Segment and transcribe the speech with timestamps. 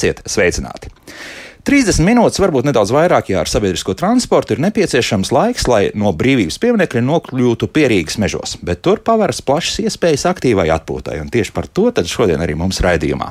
[0.00, 0.89] Esiet sveicināti!
[1.70, 6.56] 30 minūtes, varbūt nedaudz vairāk, ja ar sabiedrisko transportu ir nepieciešams laiks, lai no brīvības
[6.58, 11.92] pieminekļa nokļūtu pierīgas mežos, bet tur paveras plašas iespējas aktīvai atpūtai, un tieši par to
[12.10, 13.28] šodien arī mums raidījumā.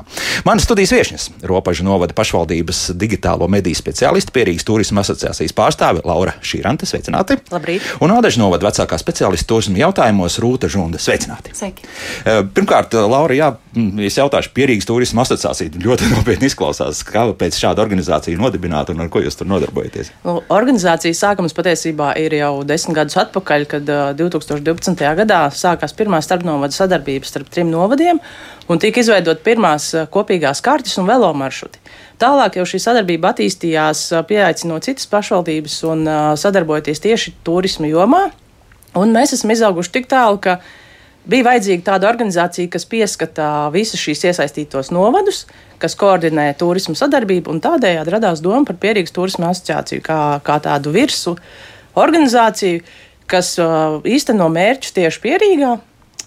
[0.48, 6.88] Mana studijas viesņas- Ropažu novada pašvaldības digitālo mediju speciālisti, pierīgas turisma asociācijas pārstāve Laura Šīrante,
[6.88, 7.36] sveicināti!
[7.52, 7.84] Labrīt!
[8.00, 11.52] Un Ādažu novada vecākā speciālista turisma jautājumos Rūta Žunda, sveicināti!
[11.52, 11.84] Sveiki!
[12.24, 17.84] Eh, Pirmkārt, Laura, jā, mm, es jautāšu, pierīgas turisma asociācija ļoti nopietni izklausās, kāpēc šāda
[17.84, 20.12] organizācija nodibināta un ar ko jūs tur nodarbojaties?
[20.26, 25.02] Nu, organizācijas sākums patiesībā ir jau desmit gadus atpakaļ, kad uh, 2012.
[25.22, 28.20] gadā sākās pirmā starpnovada sadarbība starp trim novadiem
[28.70, 31.82] un tika izveidot pirmās uh, kopīgās kartes un velo maršruti.
[32.20, 38.28] Tālāk jau šī sadarbība attīstījās, uh, pieaicinot citas pašvaldības un uh, sadarbojoties tieši turisma jomā.
[38.98, 40.58] Un mēs esam izauguši tik tālu, ka
[41.28, 45.44] bija vajadzīga tāda organizācija, kas pieskata visus šīs iesaistītos novadus,
[45.80, 50.92] kas koordinē turismu sadarbību, un tādējādi radās doma par Pierīgas turisma asociāciju kā, kā tādu
[50.94, 51.36] virsu
[51.98, 52.82] organizāciju,
[53.30, 55.76] kas uh, īsteno mērķus tieši Pierīgā.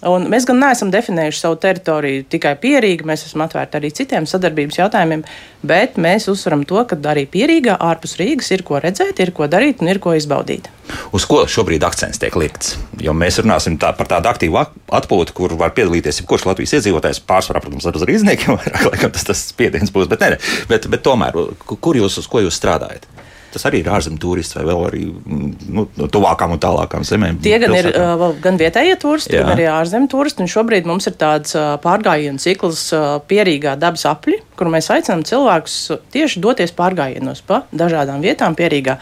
[0.04, 4.78] Un mēs gan neesam definējuši savu teritoriju tikai pierīgi, mēs esam atvērti arī citiem sadarbības
[4.82, 5.22] jautājumiem,
[5.64, 9.80] bet mēs uzsveram to, ka arī pierīgā ārpus Rīgas ir ko redzēt, ir ko darīt
[9.80, 10.68] un ir ko izbaudīt.
[11.16, 12.76] Uz ko šobrīd akcents tiek likts?
[13.00, 17.22] Jo mēs runāsim tā, par tādu aktīvu atpūtu, kur var piedalīties jebkurš Latvijas iedzīvotājs.
[17.24, 21.40] Pārsvarā, protams, ar rīzniekiem vairāk, laikam tas, tas spiediens būs, bet, ne, bet, bet tomēr,
[21.64, 23.08] kur jūs, uz ko jūs strādājat?
[23.54, 27.40] Tas arī ir ārzemju turists vai vēl arī nu, no tuvākām un tālākām zemēm.
[27.44, 28.24] Tie gan pilsētām.
[28.26, 29.44] ir gan vietējie turisti, Jā.
[29.44, 30.48] gan arī ārzemju turisti.
[30.54, 32.86] Šobrīd mums ir tāds pārgājienu cikls
[33.30, 35.78] pierīgā dabas apli, kur mēs aicinām cilvēkus
[36.14, 38.98] tieši doties pārgājienos pa dažādām vietām pierīgā,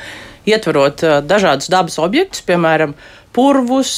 [0.48, 2.96] ietverot dažādus dabas objektus, piemēram,
[3.32, 3.94] purvus,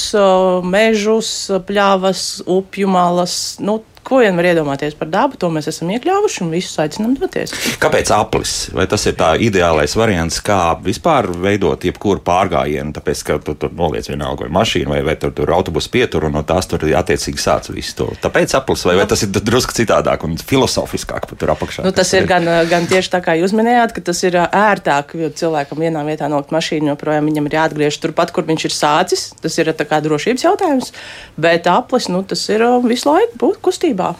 [0.62, 1.32] mežus,
[1.66, 3.38] pļavas, upju malas.
[3.64, 7.54] Nu, ko vien var iedomāties par dabu, to mēs esam iekļāvuši un visus aicinām doties.
[7.82, 8.54] Kāpēc aplis?
[8.76, 12.94] Vai tas ir tā ideālais variants, kā vispār veidot jebkuru pārgājienu?
[12.96, 16.38] Tāpēc, ka tu tur noliec vienalga vai mašīnu, vai, vai tur, tur autobusu pieturu, un
[16.38, 18.08] no tās tur attiecīgi sāc visu to.
[18.24, 21.86] Tāpēc aplis, vai, vai tas ir drusku citādāk un filozofiskāk pat tur apakšā?
[21.86, 25.32] Nu, tas ir gan, gan tieši tā, kā jūs minējāt, ka tas ir ērtāk, jo
[25.42, 29.26] cilvēkam vienā vietā nolikt mašīnu, joprojām viņam ir jāatgriež turpat, kur viņš ir sācis.
[29.40, 30.92] Tas ir tā kā drošības jautājums,
[31.40, 34.14] bet aplis, nu, tas ir visu laiku kustībā kustībā.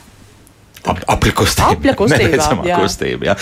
[0.84, 1.70] Ap, apļa kustība.
[1.72, 1.92] Apļa
[2.82, 3.34] kustība, jā.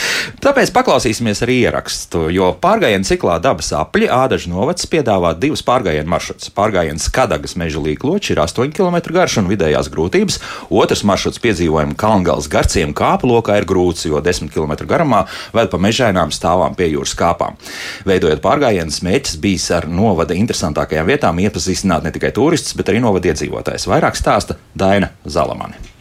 [0.45, 6.53] Tāpēc paklausīsimies arī ierakstu, jo pārgājienu ciklā dabas apļi Ādažu novads piedāvā divus pārgājienu maršrutus.
[6.55, 10.39] Pārgājiens Kadagas meža līkloči ir 8 km garš un vidējās grūtības.
[10.71, 15.25] Otrs maršruts piedzīvojuma Kalngals garciem kāpu lokā ir grūts, jo 10 km garumā
[15.57, 17.59] ved pa mežainām stāvām pie jūras kāpām.
[18.07, 23.35] Veidojot pārgājienus, mēķis bijis ar novada interesantākajām vietām iepazīstināt ne tikai turistus, bet arī novada
[23.35, 23.91] iedzīvotājus.
[23.91, 25.92] Vairāk stāsta Daina Zalamani.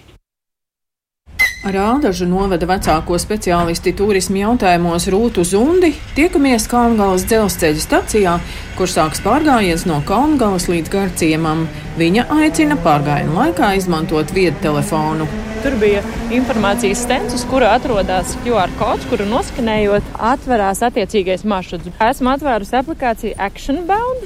[1.62, 8.34] Ar Ādažu novada vecāko speciālisti turismu jautājumos Rūtu Zundi tiekamies Kalngalas dzelzceļa stacijā,
[8.80, 11.68] kur sāks pārgājiens no Kalngalas līdz Garciemam.
[12.02, 15.30] Viņa aicina pārgājienu laikā izmantot vietu telefonu.
[15.62, 16.02] Tur bija
[16.34, 21.94] informācijas stends, uz kura atrodas QR kods, kuru noskanējot, atverās attiecīgais maršruts.
[22.10, 24.26] Esmu atvērusi aplikāciju Action Bound.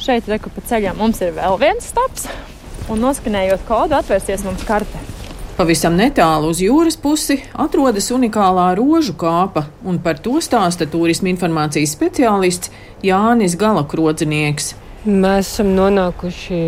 [0.00, 2.30] Šeit, reku pa ceļam, mums ir vēl viens stops,
[2.88, 5.10] un noskanējot kodu, atvērsies mums karte.
[5.52, 11.92] Pavisam netālu uz jūras pusi atrodas unikālā rožu kāpa, un par to stāsta turisma informācijas
[11.92, 12.72] speciālists
[13.04, 14.72] Jānis Galakrodzinieks.
[15.04, 16.62] Mēs esam nonākuši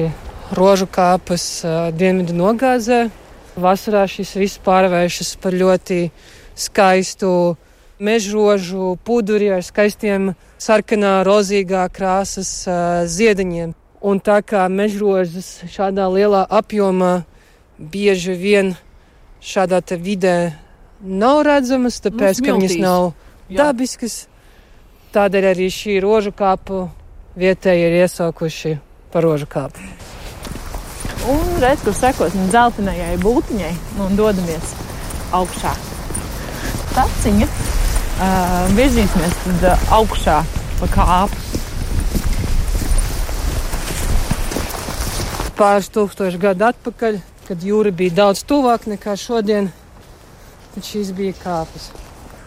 [0.53, 1.65] rožu kāpas
[1.97, 3.09] dienvidu nogāzē.
[3.57, 6.11] Vasarā šis viss pārvēršas par ļoti
[6.53, 7.33] skaistu
[8.05, 12.67] mežrožu puduri ar skaistiem sarkanā, rozīgā krāsas
[13.09, 13.73] ziediņiem.
[14.05, 17.23] Un tā kā mežrožas šādā lielā apjomā
[17.79, 18.75] bieži vien
[19.45, 20.55] šādā vidē
[21.05, 23.13] nav redzamas, tāpēc, ka viņas nav
[23.49, 23.65] Jā.
[23.65, 24.27] dabiskas.
[25.15, 26.89] Tādēļ arī šī rožu kāpu
[27.39, 28.79] vietēji ir iesaukuši
[29.13, 29.79] par rožu kāpu.
[31.31, 33.73] Un redz, kur sekosim dzeltenajai būtiņai
[34.05, 34.75] un dodamies
[35.33, 35.73] augšā.
[36.95, 37.49] Taciņa.
[38.15, 40.37] Uh, virzīsimies tad augšā
[40.81, 41.41] pa kāpu.
[45.59, 47.19] Pāris tūkstoši gadu atpakaļ
[47.49, 49.69] kad jūra bija daudz tuvāk nekā šodien,
[50.75, 51.91] tad šīs bija kāpes.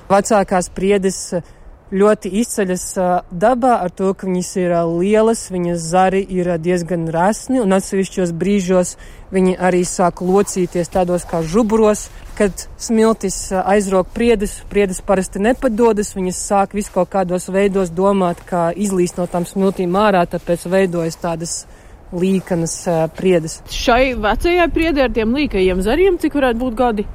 [0.08, 1.48] Vecākās priedes eh,
[1.92, 7.08] ļoti izceļas eh, dabā ar to, ka viņas ir eh, lielas, viņas zari ir diezgan
[7.14, 8.96] resni un atsevišķos brīžos
[9.36, 12.08] viņi arī sāk locīties tādos kā žubros,
[12.40, 18.70] kad smiltis aizrok priedes, priedes parasti nepadodas, viņas sāk visu kaut kādos veidos domāt, kā
[18.72, 21.58] izlīst no tām smiltīm ārā, tāpēc veidojas tādas
[22.16, 22.80] līkanas
[23.18, 23.60] priedes.
[23.74, 27.08] Šai vecajai priedē ar tiem līkajiem zariem, cik varētu būt gadi?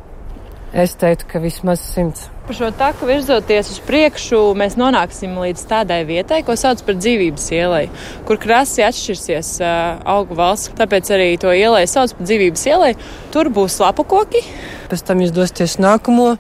[0.72, 2.30] Es teiktu, ka vismaz simts.
[2.48, 7.44] Pa šo taku virzoties uz priekšu, mēs nonāksim līdz tādai vietai, ko sauc par dzīvības
[7.52, 7.82] ielai,
[8.24, 10.72] kur krasi atšķirsies uh, augu valsts.
[10.78, 12.90] Tāpēc arī to ielai sauc par dzīvības ielai.
[13.34, 14.40] Tur būs lapu koki.
[14.88, 16.30] Pēc tam jūs dosieties nākamo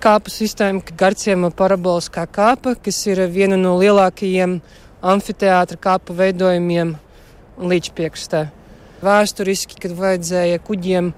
[0.00, 4.62] kāpu sistēmu, Garciema paraboliskā kāpa, kas ir viena no lielākajiem
[5.12, 6.96] amfiteātra kāpu veidojumiem
[7.58, 8.46] līdz piekstē.
[9.04, 11.12] Vēsturiski, kad vajadzēja kuģiem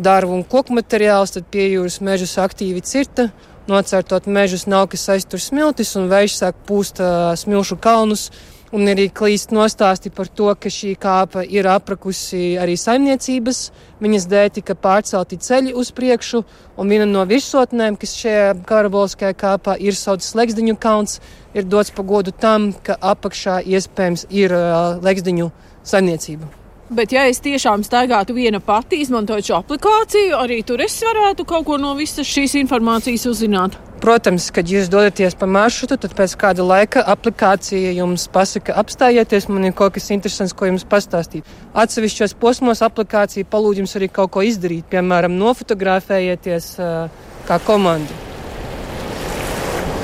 [0.00, 3.28] darbu un koku materiālus, tad pie jūras mežus aktīvi cirta.
[3.70, 8.30] Nocērtot mežus nav kas aiztur smiltis un vējš sāk pūst uh, smilšu kalnus.
[8.70, 13.64] Un arī klīst nostāsti par to, ka šī kāpa ir aprakusi arī saimniecības.
[13.98, 16.44] Viņas dēļ tika pārcelti ceļi uz priekšu,
[16.78, 21.18] un viena no virsotnēm, kas šajā karaboliskajā kāpā ir saucams Leksdiņu kalns,
[21.50, 25.50] ir dots pa godu tam, ka apakšā iespējams ir uh, Leksdiņu
[25.90, 26.48] saimniecība.
[26.90, 31.68] Bet, ja es tiešām staigātu viena pati, izmantojot šo aplikāciju, arī tur es varētu kaut
[31.68, 33.76] ko no visas šīs informācijas uzzināt.
[34.02, 39.68] Protams, kad jūs dodaties pa maršrutu, tad pēc kāda laika aplikācija jums pasaka, apstājieties, man
[39.68, 41.46] ir kaut kas interesants, ko jums pastāstīt.
[41.78, 46.72] Atsevišķos posmos aplikācija palūdz jums arī kaut ko izdarīt, piemēram, nofotografējieties
[47.46, 48.18] kā komanda.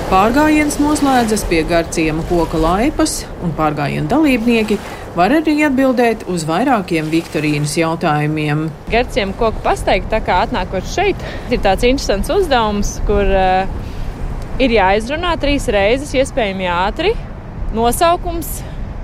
[0.06, 4.78] Pārgājiens noslēdzas pie garciema koka laipas, un pārgājiena dalībnieki
[5.16, 8.66] var arī atbildēt uz vairākiem Viktorīnas jautājumiem.
[8.92, 13.64] Garciem koku pasteigt, tā kā atnākot šeit, ir tāds interesants uzdevums, kur uh,
[14.62, 17.14] ir jāizrunā trīs reizes, iespējami ātri,
[17.76, 18.58] nosaukums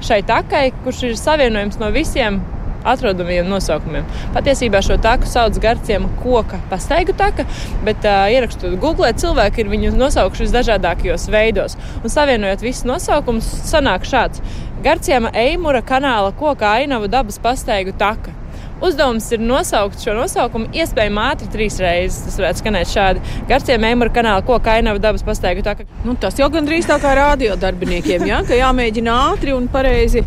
[0.04, 2.42] šai takai, kurš ir savienojums no visiem
[2.88, 4.06] atrodamiem nosaukumiem.
[4.36, 7.46] Patiesībā šo taku sauc garciem koka pastaigu taka,
[7.86, 11.78] bet uh, ierakstot Google, cilvēki ir viņu nosaukuši visdažādākajos veidos.
[12.02, 14.42] Un savienojot visus nosaukumus, sanāk šāds-
[14.84, 18.34] Garciema Eimura kanāla koka ainavu dabas pastaigu taka.
[18.82, 22.24] Uzdevums ir nosaukt šo nosaukumu iespējami ātri trīs reizes.
[22.24, 23.22] Tas varētu skanēt šādi.
[23.46, 25.62] Garcie mēmura kanāla, ko kainava dabas pastaigu.
[25.62, 25.86] Tā, ka...
[26.02, 28.42] nu, tas jau gandrīz tā kā rādio darbiniekiem, ja?
[28.48, 30.24] ka jāmēģina ātri un pareizi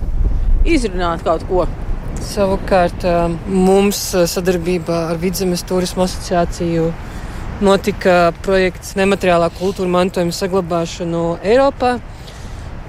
[0.63, 1.67] izrunāt kaut ko.
[2.25, 3.03] Savukārt
[3.45, 3.99] mums
[4.31, 6.87] sadarbībā ar Vidzemes turismu asociāciju
[7.63, 11.91] notika projekts nemateriālā kultūra mantojuma saglabāšanu Eiropā.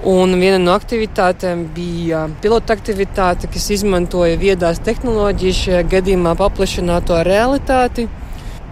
[0.09, 8.09] Un viena no aktivitātēm bija pilota aktivitāte, kas izmantoja viedās tehnoloģijas, šajā gadījumā paplašināto realitāti.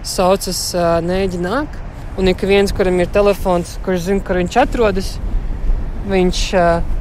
[0.06, 0.65] Saucas
[1.06, 1.79] Nēģi nāk.
[2.17, 5.15] Un ik viens, kuram ir telefons, kurš zina, kur viņš atrodas,
[6.09, 6.45] viņš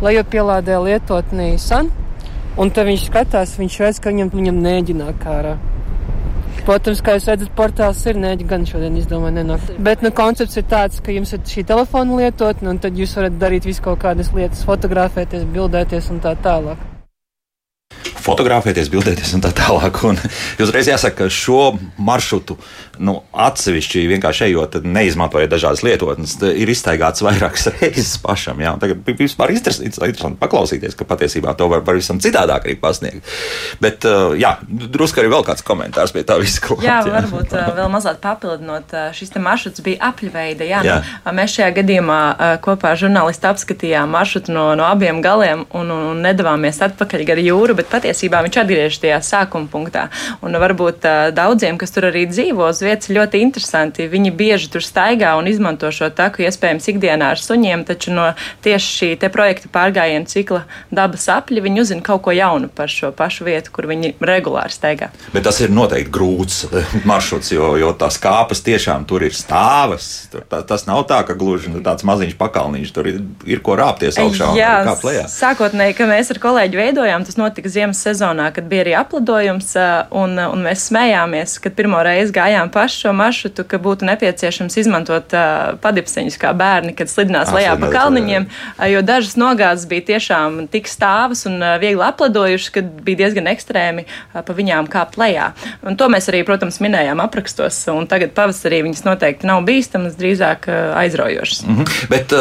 [0.04, 1.92] lejopielādē lietotnī SAN
[2.54, 5.56] Un tad viņš skatās, viņš redz, ka viņam, viņam nēģinā kārā.
[6.64, 9.74] Protams, kā jūs redzat, portāls ir nēģi gan šodien izdomāja nenākt.
[9.84, 13.36] Bet nu, koncepts ir tāds, ka jums ir šī telefona lietotne, un tad jūs varat
[13.42, 16.93] darīt visu kaut kādas lietas, fotografēties, bildēties un tā tālāk
[18.24, 20.00] fotografēties, bildēties un tā tālāk.
[20.08, 20.18] Un
[20.64, 22.56] uzreiz jāsaka, ka šo maršrutu
[23.02, 28.60] nu, atsevišķi vienkārši ejot, neizmantojot dažādas lietotnes, ir iztaigāts vairākas reizes pašam.
[28.62, 28.74] Jā.
[28.80, 33.26] Tagad vispār interesanti, interesanti paklausīties, ka patiesībā to var pavisam citādāk arī pasniegt.
[33.82, 36.84] Bet, uh, jā, drusku arī vēl kāds komentārs pie tā visa klāt.
[36.86, 40.68] Jā, jā, varbūt uh, vēl mazliet papildinot, uh, šis maršruts bija apļveida.
[40.68, 41.00] Jā, jā.
[41.24, 42.20] Nu, mēs šajā gadījumā
[42.64, 47.40] kopā ar žurnālistu apskatījām maršrutu no, no abiem galiem un, un, un nedavāmies atpakaļ gar
[47.42, 50.06] jūru, bet patiesībā patiesībā viņš atgriežas tajā sākuma punktā.
[50.44, 54.06] Un varbūt uh, daudziem, kas tur arī dzīvo uz vietas, ļoti interesanti.
[54.10, 58.30] Viņi bieži tur staigā un izmanto šo taku iespējams ikdienā ar suņiem, taču no
[58.64, 60.62] tieši šī te projekta pārgājienu cikla
[60.94, 65.10] dabas apļi viņi uzzina kaut ko jaunu par šo pašu vietu, kur viņi regulāri staigā.
[65.34, 66.64] Bet tas ir noteikti grūts
[67.10, 70.28] maršruts, jo, jo tās kāpas tiešām tur ir stāvas.
[70.32, 73.76] Tur, tā, tas nav tā, ka gluži nu, tāds maziņš pakalniņš tur ir, ir ko
[73.80, 74.52] rāpties augšā.
[74.58, 74.74] Jā,
[75.30, 79.72] sākotnēji, kad mēs ar kolēģi veidojām, tas notika ziemas sezonā, kad bija arī aplidojums,
[80.14, 85.34] un, un mēs smējāmies, kad pirmo reizi gājām pašu šo maršrutu, ka būtu nepieciešams izmantot
[85.84, 88.48] padipseņus kā bērni, kad slidinās ah, lejā pa kalniņiem,
[88.92, 94.56] jo dažas nogāzes bija tiešām tik stāvas un viegli aplidojušas, ka bija diezgan ekstrēmi pa
[94.56, 95.50] viņām kāpt lejā.
[95.84, 100.68] Un to mēs arī, protams, minējām aprakstos, un tagad pavasarī viņas noteikti nav bīstamas, drīzāk
[101.00, 101.64] aizraujošas.
[101.66, 102.08] Mm -hmm.
[102.10, 102.32] Bet,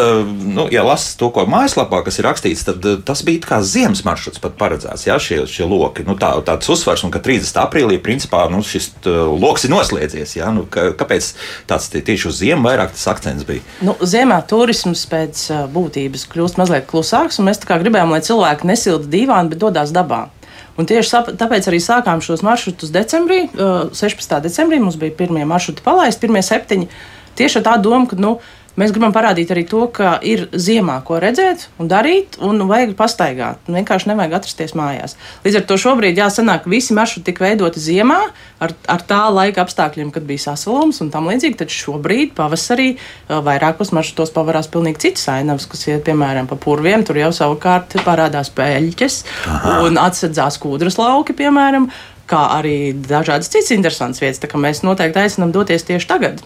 [0.56, 4.42] nu, ja lasu to, ko mājaslapā, kas ir rakstīts, tad tas bija kā ziemas maršruts
[4.44, 5.08] pat paredzēts.
[5.08, 6.06] Jā, šie, šie loki.
[6.08, 7.60] Nu, tā, tāds uzsvars, un ka 30.
[7.62, 10.36] aprīlī principā nu, šis lokus ir noslēdzies.
[10.40, 10.52] Ja?
[10.56, 11.32] Nu, ka, kāpēc
[11.70, 13.64] tāds tieši uz ziemu vairāk tas akcents bija?
[13.86, 19.54] Nu, ziemā turisms pēc būtības kļūst mazliet klusāks, un mēs gribējām, lai cilvēki nesilda divāni,
[19.54, 20.26] bet dodas dabā.
[20.74, 23.46] Un tieši tāpēc arī sākām šos maršrutus decembrī.
[23.54, 24.40] 16.
[24.42, 26.90] decembrī mums bija pirmie maršruti palaisti, pirmie septiņi.
[27.38, 28.40] Tieši ar tā domu, ka nu,
[28.80, 33.60] Mēs gribam parādīt arī to, ka ir ziemā ko redzēt un darīt, un vajag pastaigāt.
[33.70, 35.14] Vienkārši nevajag atrasties mājās.
[35.44, 38.18] Līdz ar to šobrīd jāsanāk, ka visi maršruti tika veidoti ziemā
[38.64, 41.60] ar, ar tā laika apstākļiem, kad bija sasalums un tam līdzīgi.
[41.60, 42.88] Tad šobrīd, pavasarī,
[43.30, 47.06] vairākos maršrutos pavarās pilnīgi citas ainavas, kas iet piemēram pa purviem.
[47.06, 49.20] Tur jau savukārt parādās pēļķes
[49.54, 49.78] Aha.
[49.86, 51.92] un atsedzās kūdras lauki, piemēram
[52.26, 52.76] kā arī
[53.06, 54.42] dažādas citas interesantas vietas.
[54.42, 56.42] Tā kā mēs noteikti aicinām doties tieši tagad.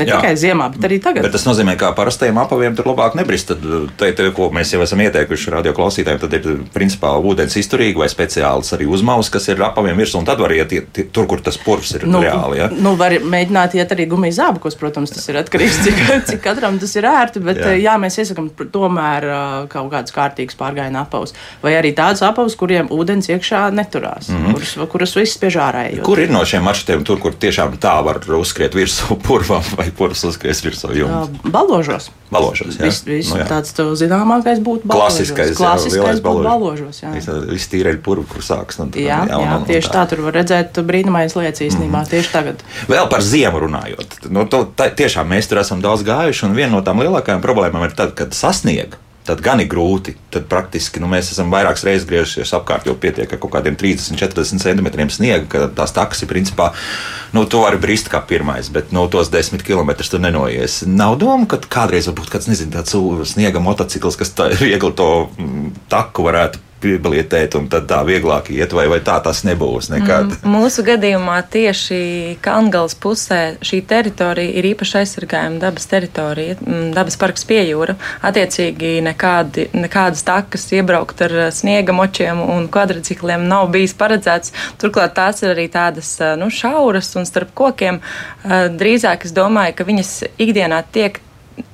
[0.00, 0.16] Ne Jā.
[0.16, 1.26] tikai ziemā, bet arī tagad.
[1.26, 3.50] Bet tas nozīmē, ka parastajiem apaviem tur labāk nebrist.
[3.50, 3.64] Tad,
[4.00, 8.08] te, te, ko mēs jau esam ieteikuši radio klausītājiem, tad ir principā ūdens izturīgi vai
[8.12, 10.72] speciāls arī uzmaus, kas ir apaviem virsū, un tad var iet
[11.12, 12.60] tur, kur tas purvs ir nu, reāli.
[12.62, 12.70] Ja?
[12.72, 16.94] Nu, var mēģināt iet arī gumijas zābakos, protams, tas ir atkarīgs, cik, cik katram tas
[16.96, 19.28] ir ērti, bet jā, jā mēs iesakam tomēr
[19.72, 21.36] kaut kādus kārtīgus pārgājienu apavus.
[21.64, 24.56] Vai arī tādus apavus, kuriem ūdens iekšā neturās, mm -hmm.
[24.56, 25.84] kuras, kuras viss spiež ārā.
[26.06, 29.64] Kur ir no šiem maršrutiem, tur, kur tiešām tā var uzskriet virsū purvam?
[29.76, 31.30] vai purvs uzskries virsū jums?
[31.44, 32.08] Baložos.
[32.30, 32.86] Baložos, jā.
[32.86, 33.46] Vis, vis, nu, jā.
[33.50, 35.18] Tāds zināmākais būtu baložos.
[35.18, 37.10] Klasiskais, Klasiskais jā, būtu baložos, jā.
[37.50, 38.78] Viss tīreļu purvu, kur sāks.
[38.78, 39.98] Nu, jā, jā, jā, tieši tā.
[39.98, 42.10] tā tur var redzēt brīnumainas lietas īstenībā mm.
[42.14, 42.64] tieši tagad.
[42.90, 44.20] Vēl par ziemu runājot.
[44.30, 47.88] Nu, to, tā, tiešām mēs tur esam daudz gājuši, un viena no tām lielākajām problēmām
[47.88, 48.98] ir tad, kad sasniegt
[49.30, 50.16] tad gan ir grūti.
[50.30, 54.18] Tad praktiski nu, mēs esam vairākas reizes griezušies apkārt, jo pietiek ar kaut kādiem 30,
[54.20, 56.70] 40 centimetriem sniega, ka tās takas ir principā,
[57.36, 60.82] nu, to var brist kā pirmais, bet no nu, tos 10 km tur nenoies.
[60.86, 62.96] Nav doma, ka kādreiz varbūt kāds, nezinu, tāds
[63.32, 68.72] sniega motocikls, kas tā, viegli to mm, taku varētu pielietēt, un tad tā vieglāk iet,
[68.76, 70.34] vai, vai tā tas nebūs nekad.
[70.40, 72.00] Mm, mūsu gadījumā tieši
[72.44, 77.96] Kalngals pusē šī teritorija ir īpaši aizsargājama dabas teritorija, mm, dabas parks pie jūra.
[78.26, 84.54] Attiecīgi nekādi, nekādas takas iebraukt ar sniega močiem un kvadricikliem nav bijis paredzēts.
[84.80, 88.00] Turklāt tās ir arī tādas nu, šauras un starp kokiem.
[88.44, 91.20] Drīzāk es domāju, ka viņas ikdienā tiek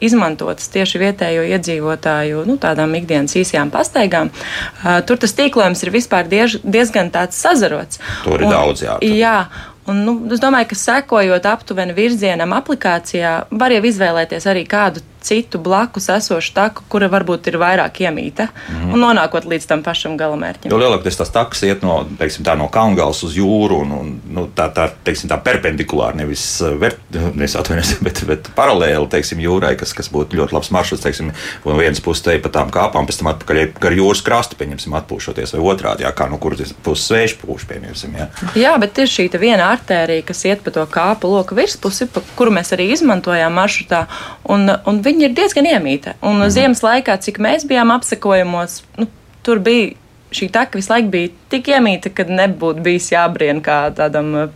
[0.01, 4.33] izmantotas tieši vietējo iedzīvotāju nu, tādām ikdienas īsajām pastaigām.
[4.33, 8.03] Uh, tur tas tīklojums ir vispār diež, diezgan tāds sazarots.
[8.25, 9.01] Tur ir un, daudz jā.
[9.07, 9.39] Jā,
[9.87, 15.61] Un, nu, es domāju, ka sekojot aptuveni virzienam aplikācijā, var jau izvēlēties arī kādu citu
[15.63, 18.93] blakus esošu taku, kura varbūt ir vairāk iemīta mm.
[18.95, 20.71] un nonākot līdz tam pašam galamērķim.
[20.73, 24.47] Jo lielākoties tas taks iet no, teiksim, tā, no Kalngals uz jūru un, un nu,
[24.57, 29.75] tā, tā, teiksim, tā perpendikulāri, nevis, eh, ver, nevis atvainojos, bet, bet paralēli teiksim, jūrai,
[29.81, 31.05] kas, kas būtu ļoti labs maršruts.
[31.07, 31.33] Teiksim,
[31.65, 35.55] no vienas puses te pa tām kāpām, pēc tam atpakaļ gar jūras krastu, pieņemsim, atpūšoties,
[35.57, 38.17] vai otrādi, jā, kā no kuras puses sviež pūš, pieņemsim.
[38.19, 38.27] Jā.
[38.59, 42.55] jā, bet ir šī viena artērija, kas iet pa to kāpu loku virspusi, pa kuru
[42.57, 44.05] mēs arī izmantojām maršrutā,
[44.53, 46.17] un, un viņi viņa ir diezgan iemīta.
[46.23, 46.53] Un mhm.
[46.55, 49.09] ziemas laikā, cik mēs bijām apsekojumos, nu,
[49.47, 49.95] tur bija
[50.37, 54.51] šī taka visu laiku bija tik iemīta, ka nebūtu bijis jābrien kā tādam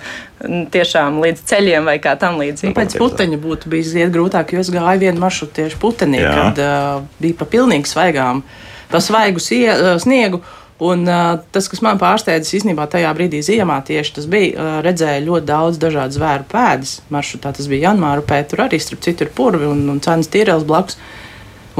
[0.74, 2.72] tiešām līdz ceļiem vai kā tam līdzīgi.
[2.72, 6.32] Nu, pēc puteņa būtu bijis iet grūtāk, jo es gāju vienu maršrutu tieši putenī, Jā.
[6.36, 8.42] kad uh, bija pa pilnīgi svaigām,
[8.90, 10.42] pa svaigu sie, uh, sniegu.
[10.80, 11.04] Un,
[11.52, 16.16] tas, kas man pārsteidza īstenībā tajā brīdī, ziemā, tieši tas bija, redzēja ļoti daudz dažādu
[16.16, 17.52] zvēru pēdas maršrutā.
[17.56, 20.96] Tas bija janvāra pēc, tur arī starp citu ir purvi un, un cenas tīrels blakus.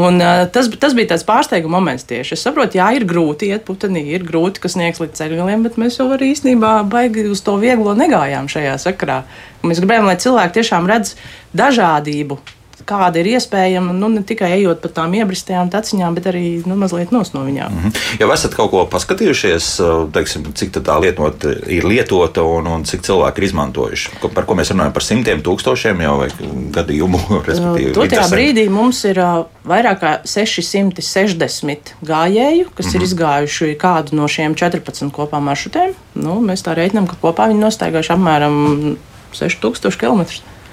[0.01, 2.37] Un, uh, tas, tas bija tāds pārsteiguma moments tieši.
[2.37, 5.99] Es saprotu, jā, ir grūti iet putenī, ir grūti, kas sniegs līdz ceļgaliem, bet mēs
[5.99, 9.23] jau arī īstenībā baigi uz to vieglo negājām šajā sakarā.
[9.61, 11.17] Un mēs gribējām, lai cilvēki tiešām redz
[11.57, 12.39] dažādību
[12.89, 17.13] kāda ir iespējama, nu, ne tikai ejot pa tām iebristējām taciņām, bet arī nu, mazliet
[17.15, 17.71] nos no viņām.
[17.73, 18.21] Mm -hmm.
[18.21, 19.69] Ja esat kaut ko paskatījušies,
[20.13, 24.73] teiksim, cik tā lietot, ir lietota un, un cik cilvēki ir izmantojuši, par ko mēs
[24.73, 26.17] runājam par simtiem tūkstošiem jau
[26.77, 27.21] gadījumu.
[28.11, 29.21] Tajā brīdī mums ir
[29.65, 32.95] vairāk kā 660 gājēju, kas mm -hmm.
[32.95, 33.05] ir mhm.
[33.05, 35.95] izgājuši kādu no šiem 14 kopā maršrutiem.
[36.15, 38.97] Nu, mēs tā reiķinām, ka kopā viņi nostaigājuši apmēram
[39.33, 40.23] 6000 km.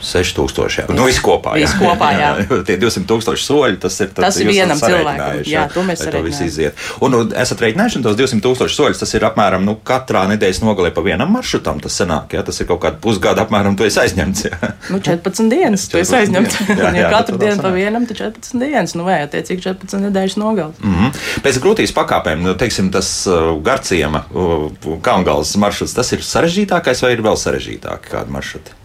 [0.01, 0.77] 6000.
[0.81, 0.85] Jā.
[0.93, 1.55] Nu, viss kopā.
[1.57, 2.19] Viss kopā jā.
[2.39, 2.45] jā.
[2.45, 2.59] jā.
[2.67, 5.41] Tie 200 tūkstoši soļi, tas ir, tas ir vienam cilvēkam.
[5.47, 6.83] Jā, to mēs visu iziet.
[7.03, 10.93] Un, un esat rēķinājuši tos 200 tūkstoši soļus, tas ir apmēram nu, katrā nedēļas nogalē
[10.95, 11.81] pa vienam maršrutam.
[11.83, 14.45] Tas sanāk, jā, tas ir kaut kāda pusgada apmēram, tu esi aizņemts.
[14.47, 14.71] Jā.
[14.93, 16.59] Nu, 14 dienas, tu esi aizņemts.
[16.67, 20.39] Jā, jā, ja katru dienu pa vienam, tad 14 dienas, nu vai attiecīgi 14 nedēļas
[20.41, 20.81] nogales.
[20.83, 21.21] Mm -hmm.
[21.45, 24.67] Pēc grūtības pakāpēm, nu, teiksim, tas uh, Garciema uh,
[25.01, 28.77] Kalngals maršruts, tas ir sarežģītākais vai ir vēl sarežģītāk kādi maršruti?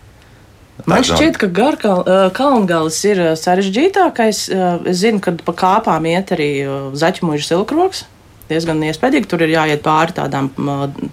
[0.90, 1.48] Man šķiet, ka
[2.34, 4.40] Kalngālis ir sarežģītākais.
[4.90, 6.50] Es zinu, ka pa kāpām iet arī
[6.98, 8.06] zaķumuļu silkroks.
[8.50, 9.28] Diezgan iespaidīgi.
[9.30, 10.50] Tur ir jāiet pāri tādām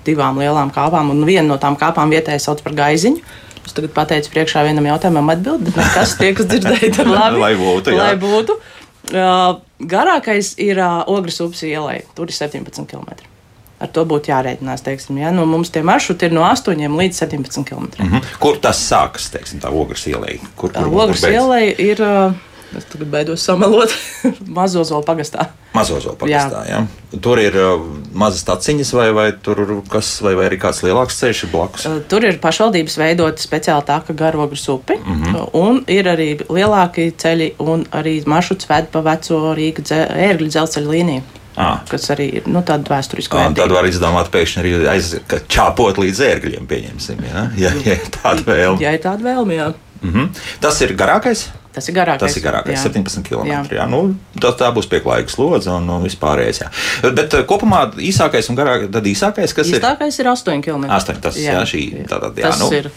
[0.08, 3.22] divām lielām kāpām, un viena no tām kāpām vietējais sauc par gaiziņu.
[3.70, 7.42] Es tagad pateicu priekšā vienam jautājumam atbildēt, bet kas tie, kas dzirdēja, tad labi.
[7.44, 7.94] lai būtu.
[7.94, 8.08] Jā.
[8.08, 8.58] Lai būtu.
[9.10, 12.02] Uh, garākais ir uh, Ogres upes ielai.
[12.18, 13.14] Tur ir 17 km
[13.80, 14.84] ar to būtu jārēķinās.
[14.86, 15.32] Teiksim, ja?
[15.36, 17.90] nu, mums tie maršruti ir no 8 līdz 17 km.
[17.98, 18.36] Mm -hmm.
[18.40, 20.40] Kur tas sākas, teiksim, tā ogles ielai?
[20.56, 22.06] Kur, tā ogles ielai ir.
[22.78, 23.90] Es tagad baidos samalot
[24.58, 25.48] mazo zolu pagastā.
[25.74, 26.84] Mazo zolu pagastā, jā.
[26.84, 27.20] jā.
[27.22, 27.82] Tur ir uh,
[28.14, 31.88] mazas taciņas, vai, vai tur kas, vai, vai arī kāds lielāks ceļš blakus?
[31.90, 35.50] Uh, tur ir pašvaldības veidota speciāla taka garogras upi, mm -hmm.
[35.54, 41.22] un ir arī lielāki ceļi, un arī maršruts ved pa veco Rīga ērgļu dzelzceļa līniju.
[41.60, 41.82] À.
[41.90, 43.58] Kas arī ir nu, tāda vēsturiska lieta.
[43.60, 48.80] Tad var izdomāt, pēkšņi arī aizķāpot līdz ērgļiem, pieņemsim, ja, ja, ja tāda vēlme.
[48.86, 49.74] Ja ir tāda vēlme, jā.
[50.00, 50.44] Mm -hmm.
[50.64, 51.50] Tas ir garākais.
[51.70, 52.26] Tas ir garākais.
[52.26, 52.90] Tas ir garākais, jā.
[52.90, 53.46] 17 km.
[53.46, 53.60] Jā.
[53.78, 54.02] Jā, nu,
[54.42, 56.62] tā, tā būs pieklājīga slodze un, un vispārējais.
[56.64, 56.70] Jā.
[57.14, 59.84] Bet uh, kopumā īsākais un garākais, tad īsākais, kas īsākais ir?
[59.86, 60.88] Īsākais ir 8 km.
[60.98, 62.72] 8, tas, jā, jā, šī, tātad, jā, tas nu.
[62.74, 62.90] ir.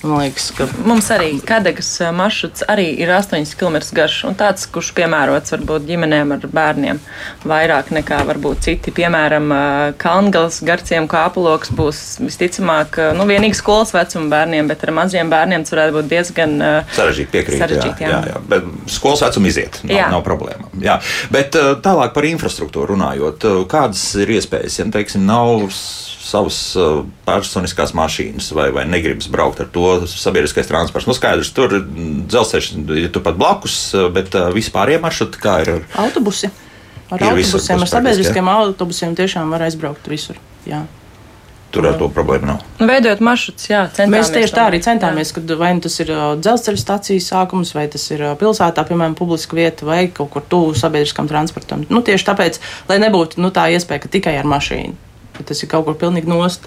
[0.00, 4.68] Man liekas, ka mums arī Kadagas uh, maršruts arī ir 8 km garš un tāds,
[4.68, 7.00] kurš piemērots varbūt ģimenēm ar bērniem
[7.48, 8.92] vairāk nekā varbūt citi.
[9.00, 15.32] Piemēram, uh, Kalngals garciem kāpuloks būs visticamāk, nu, vienīgi skolas vecuma bērniem, bet ar maziem
[15.32, 16.56] bērniem tas varētu būt diezgan
[16.96, 17.64] sarežģīti piekrīt.
[17.64, 18.09] Sarežģīt, jā.
[18.09, 18.42] Jā jā, jā.
[18.50, 19.80] Bet skolas vecuma iziet.
[19.84, 20.10] Nav, jā.
[20.12, 20.70] nav problēma.
[20.82, 20.98] Jā.
[21.32, 27.00] Bet uh, tālāk par infrastruktūru runājot, uh, kādas ir iespējas, ja teiksim, nav savas uh,
[27.26, 31.08] personiskās mašīnas vai, vai negribas braukt ar to sabiedriskais transports.
[31.10, 33.80] Nu, skaidrs, tur dzelzceļš ir turpat blakus,
[34.14, 35.74] bet vispārējie maršruti kā ir?
[35.98, 36.52] Autobusi.
[37.10, 40.38] Ar ir autobusiem, ar sabiedriskiem autobusiem tiešām var aizbraukt visur.
[40.68, 40.84] Jā.
[41.70, 42.62] Tur ar to problēmu nav.
[42.80, 44.14] Nu, veidojot maršrutus, jā, centāmies.
[44.16, 46.10] Mēs tieši tā arī centāmies, kad vai nu tas ir
[46.42, 51.30] dzelzceļa stācijas sākums, vai tas ir pilsētā, piemēram, publiska vieta, vai kaut kur tuvu sabiedriskam
[51.30, 51.84] transportam.
[51.92, 52.58] Nu, tieši tāpēc,
[52.90, 54.98] lai nebūtu nu, tā iespēja, ka tikai ar mašīnu,
[55.38, 56.66] ka tas ir kaut kur pilnīgi nost.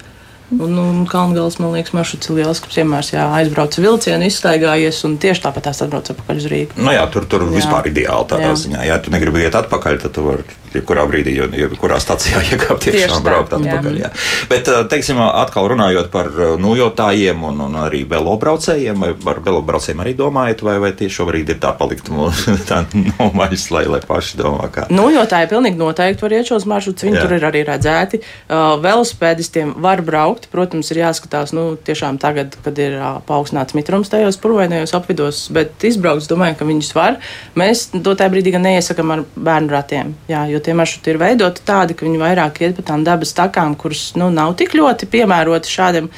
[0.53, 5.17] Un, un Kalngals, man liekas, maršruts ir liels, ka piemērs jā, aizbrauc vilcienu, izstaigājies un
[5.21, 6.81] tieši tāpat tās atbrauc atpakaļ uz Rīgu.
[6.83, 7.53] Nu jā, tur, tur jā.
[7.57, 8.59] vispār ideāli tādā jā.
[8.65, 8.83] ziņā.
[8.89, 13.25] Ja tu negribi iet atpakaļ, tad tu vari jebkurā brīdī, jebkurā stācijā iekāpt tiešām Tieši
[13.25, 13.97] braukt atpakaļ.
[13.99, 14.09] Jā.
[14.09, 14.11] Jā.
[14.49, 16.29] Bet, teiksim, atkal runājot par
[16.61, 21.59] nojotājiem un, un arī velobraucējiem, vai ar velobraucējiem arī domājat, vai, vai tieši šobrīd ir
[21.63, 22.09] tā palikt
[22.69, 24.87] tā nomaļas, lai, lai paši domā, kā.
[24.93, 27.25] Nojotāji pilnīgi noteikti var iet šos maršrutus, viņi jā.
[27.25, 28.21] tur ir arī redzēti.
[28.23, 34.11] Uh, velospēdistiem var braukt, protams, ir jāskatās, nu, tiešām tagad, kad ir uh, paaugstināts mitrums
[34.11, 37.19] tajos purvainajos apvidos, bet izbraukt, domāju, ka viņus var.
[37.59, 41.65] Mēs to tajā brīdī gan neiesakam ar bērnu ratiem, jā, jo tie maršruti ir veidoti
[41.67, 45.77] tādi, ka viņi vairāk iet pa tām dabas takām, kuras nu, nav tik ļoti piemēroti
[45.77, 46.09] šādiem.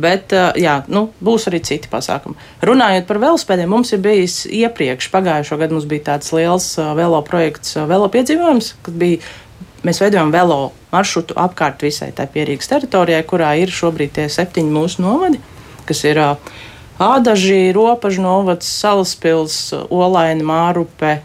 [0.00, 2.38] Bet jā, nu, būs arī citi pasākumi.
[2.64, 7.74] Runājot par velospēdiem, mums ir bijis iepriekš, pagājušo gadu mums bija tāds liels velo projekts,
[7.90, 9.18] velo piedzīvojums, kad bija,
[9.86, 15.04] mēs veidojam velo maršrutu apkārt visai tai pierīgas teritorijai, kurā ir šobrīd tie septiņi mūsu
[15.06, 15.40] novadi,
[15.88, 16.20] kas ir
[17.00, 21.20] Ādaži, Ropažu novads, Salaspils, Olaini, Mārupe,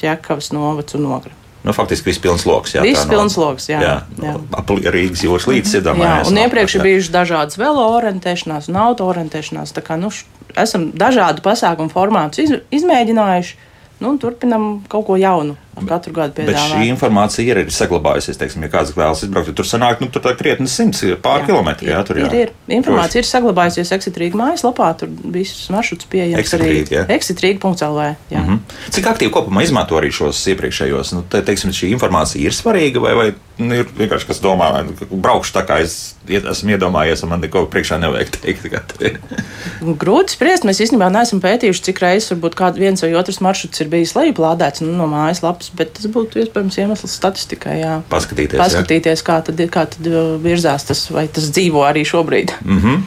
[0.00, 1.34] Ķekavas novads un Ogra.
[1.62, 2.72] Nu, faktiski viss pilns lokus.
[2.74, 3.78] Jā, viss pilns no, lokus, jā.
[3.84, 4.32] jā, jā.
[4.58, 6.30] Ap Rīgas jūras līdzi iedomājamies.
[6.32, 9.74] Un iepriekš ir bijušas dažādas velo orientēšanās un auto orientēšanās.
[9.76, 10.10] Tā kā, nu,
[10.58, 13.54] esam dažādu pasākumu formātus iz, izmēģinājuši
[14.02, 15.54] nu, un turpinam kaut ko jaunu.
[15.72, 16.52] Katru gadu piedāvāt.
[16.52, 18.38] Bet šī informācija ir arī saglabājusies.
[18.40, 21.88] Teiksim, ja kāds vēlas izbraukt, tad tur sanāk, nu, tur tā krietni simts pār kilometri.
[21.92, 22.28] Jā, tur jā.
[22.28, 22.76] Ir, ir.
[22.76, 23.24] Informācija Proši.
[23.24, 26.74] ir saglabājusies Exitrīga mājaslapā, tur visus maršrutus pieejams arī
[27.16, 28.10] exitrīga.lv.
[28.30, 28.58] Mm -hmm.
[28.92, 31.14] Cik aktīvi kopumā izmanto arī šos iepriekšējos?
[31.16, 35.06] Nu, te, teiksim, šī informācija ir svarīga vai, vai nu, ir vienkārši kas domā, ka
[35.10, 39.18] braukšu tā kā es esmu iedomājies, un man neko priekšā nevajag teikt.
[40.02, 40.64] Grūti spriest.
[40.64, 44.84] Mēs īstenībā neesam pētījuši, cik reizes varbūt kāds viens vai otrs maršruts ir bijis lejuplādēts
[44.84, 47.78] nu, no mājaslapas labs, bet tas būtu iespējams iemesls statistikai.
[47.80, 48.00] Jā.
[48.10, 52.56] Paskatīties, Paskatīties kā, tad, kā tad uh, virzās tas, vai tas dzīvo arī šobrīd.
[52.64, 53.02] Mm -hmm.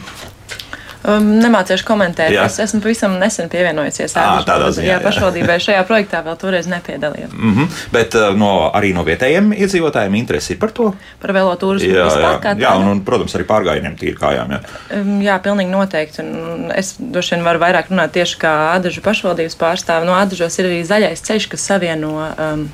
[1.06, 2.32] Um, nemācīšu komentēt.
[2.34, 2.48] Jā.
[2.50, 5.60] Es esmu pavisam nesen pievienojusies Ādāžai pašvaldībai.
[5.62, 7.34] Šajā projektā vēl toreiz nepiedalījos.
[7.36, 7.76] Mm -hmm.
[7.94, 10.94] Bet uh, no, arī no vietējiem iedzīvotājiem interesi ir par to?
[11.22, 14.52] Par velotūrismu jā, vispār, jā, jā un, un, protams, arī pārgājieniem tīri kājām.
[14.52, 14.60] Jā,
[14.98, 16.22] um, jā pilnīgi noteikti.
[16.22, 20.06] Un es droši vien varu vairāk runāt tieši kā Ādažu pašvaldības pārstāve.
[20.06, 22.70] No Ādažos ir arī zaļais ceļš, kas savieno um,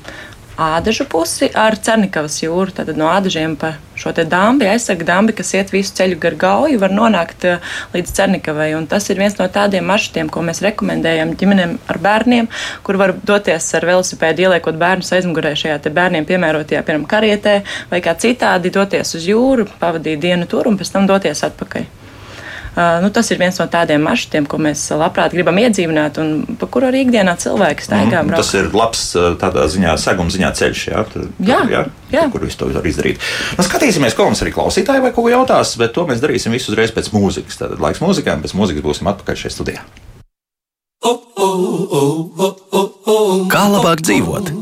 [0.60, 2.72] ādažu pusi ar Cernikavas jūru.
[2.74, 6.92] Tad no ādažiem pa šo dambi, aizsarga dambi, kas iet visu ceļu gar gauju, var
[6.92, 8.72] nonākt eh, līdz Cernikavai.
[8.78, 12.50] Un tas ir viens no tādiem maršrutiem, ko mēs rekomendējam ģimenēm ar bērniem,
[12.82, 17.58] kur var doties ar velosipēdu, ieliekot bērnus aizmugurē šajā bērniem piemērotajā, piemēram, karietē
[17.90, 22.01] vai kā citādi doties uz jūru, pavadīt dienu tur un pēc tam doties atpakaļ.
[22.72, 26.68] Uh, nu, tas ir viens no tādiem maršrutiem, ko mēs labprāt gribam iedzīvināt un pa
[26.72, 28.22] kuru arī ikdienā cilvēki staigā.
[28.24, 29.02] Mm, tas ir labs
[29.42, 31.82] tādā ziņā, seguma ziņā ceļš, jā, tur, jā, jā,
[32.14, 32.24] jā.
[32.32, 33.20] kur visu to var izdarīt.
[33.58, 36.96] Nu, skatīsimies, ko mums arī klausītāji vai ko jautās, bet to mēs darīsim visu uzreiz
[36.96, 37.60] pēc mūzikas.
[37.60, 39.84] Tad laiks mūzikām, pēc mūzikas būsim atpakaļ šajā studijā.
[43.52, 44.54] Kā labāk dzīvot?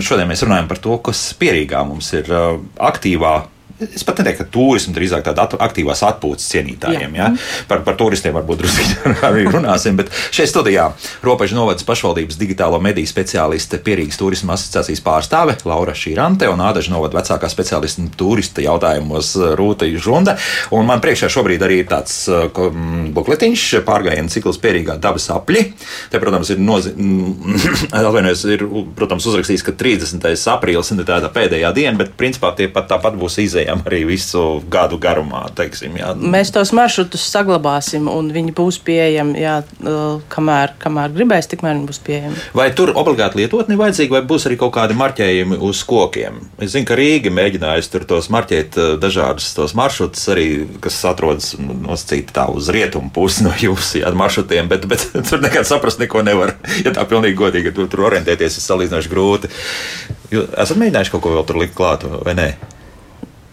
[0.00, 3.40] Šodien mēs runājam par to, kas pierīgā mums ir aktīvā
[3.88, 7.14] es pat neteiktu, ka turismu drīzāk tāda at- aktīvās atpūtas cienītājiem.
[7.16, 7.30] Ja?
[7.70, 10.90] Par, par turistiem varbūt drusku arī runāsim, bet šeit studijā
[11.24, 17.18] Robežu novadas pašvaldības digitālo mediju speciāliste Pierīgas turisma asociācijas pārstāve Laura Šīrante un Ādažu novada
[17.20, 20.36] vecākā speciāliste turista jautājumos Rūta Žunda.
[20.76, 22.14] Un man priekšā šobrīd arī ir tāds
[22.54, 25.64] ko- mm, bukletiņš pārgājienu cikls Pierīgā dabas apļi.
[26.12, 26.92] Te, protams, ir, nozi...
[28.00, 28.64] Atvainojos, ir
[28.96, 30.24] protams, uzrakstīts, ka 30.
[30.54, 33.38] aprīlis ir tāda pēdējā diena, bet principā tie pat tāpat būs
[33.70, 35.48] izējami arī visu gadu garumā.
[35.54, 36.14] Teiksim, jā.
[36.14, 39.62] Mēs tos maršrutus saglabāsim, un viņi būs pieejami, jā,
[40.32, 42.36] kamēr, kamēr gribēs, tikmēr viņi būs pieejami.
[42.54, 46.40] Vai tur obligāti lietotni vajadzīgi, vai būs arī kaut kādi marķējumi uz kokiem?
[46.60, 50.48] Es zinu, ka Rīga mēģinājusi tur tos marķēt eh, dažādus tos maršrutus, arī,
[50.82, 55.68] kas atrodas nosacīti tā uz rietumu pusi no jūsu jā, maršrutiem, bet, bet tur nekad
[55.68, 56.56] saprast neko nevar.
[56.84, 59.54] Ja tā pilnīgi godīgi, tur, tur orientēties ir salīdzinoši grūti.
[60.30, 62.50] Jūs esat mēģinājuši kaut ko vēl tur likt klāt, vai nē?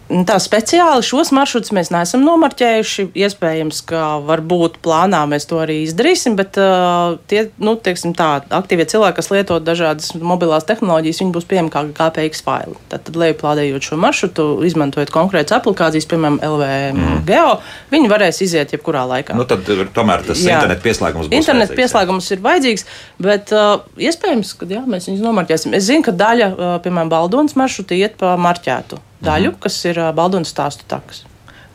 [0.08, 3.10] Nu, Tā speciāli šos maršrutus mēs neesam nomarķējuši.
[3.18, 8.86] Iespējams, ka varbūt plānā mēs to arī izdarīsim, bet uh, tie, nu, teiksim tā, aktīvie
[8.88, 12.76] cilvēki, kas lieto dažādas mobilās tehnoloģijas, viņi būs pieejami kā KPX faili.
[12.88, 17.20] Tad, tad lejuplādējot šo maršrutu, izmantojot konkrētas aplikācijas, piemēram, LVM mm.
[17.28, 17.58] Geo,
[17.92, 19.36] viņi varēs iziet jebkurā laikā.
[19.36, 20.56] Nu, tad tomēr tas Jā.
[20.56, 21.36] internetu pieslēgums būs.
[21.36, 21.82] Internet vajadzīgs, jā.
[21.82, 22.88] pieslēgums ir vajadzīgs,
[23.28, 25.76] bet uh, iespējams, ka jā, mēs viņus nomarķēsim.
[25.76, 29.60] Es zinu, ka daļa, uh, piemēram, Baldonas maršruta iet pa marķētu daļu, Mhm.
[29.60, 31.24] kas ir Baldonas stāstu takas.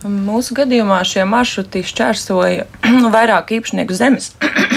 [0.04, 2.66] Mūsu gadījumā šie maršruti šķērsoja
[3.16, 4.34] vairāk īpašnieku zemes.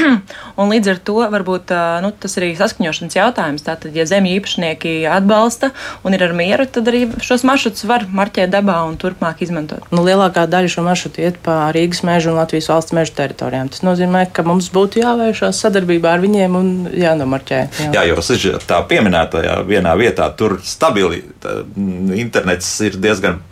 [0.60, 1.72] un līdz ar to varbūt
[2.04, 3.64] nu, tas ir arī saskaņošanas jautājums.
[3.66, 5.72] Tātad, ja zemju īpašnieki atbalsta
[6.06, 9.86] un ir ar mieru, tad arī šos maršrutus var marķēt dabā un turpmāk izmantot.
[9.90, 13.70] Nu, lielākā daļa šo maršrutu iet pa Rīgas mežu un Latvijas valsts meža teritorijām.
[13.72, 17.60] Tas nozīmē, ka mums būtu jāvēršās sadarbībā ar viņiem un jānomarķē.
[17.88, 17.90] Jā.
[17.98, 21.60] Jā, jo tas tā pieminētajā vienā vietā tur stabili tā,
[22.16, 23.42] internets ir diezgan.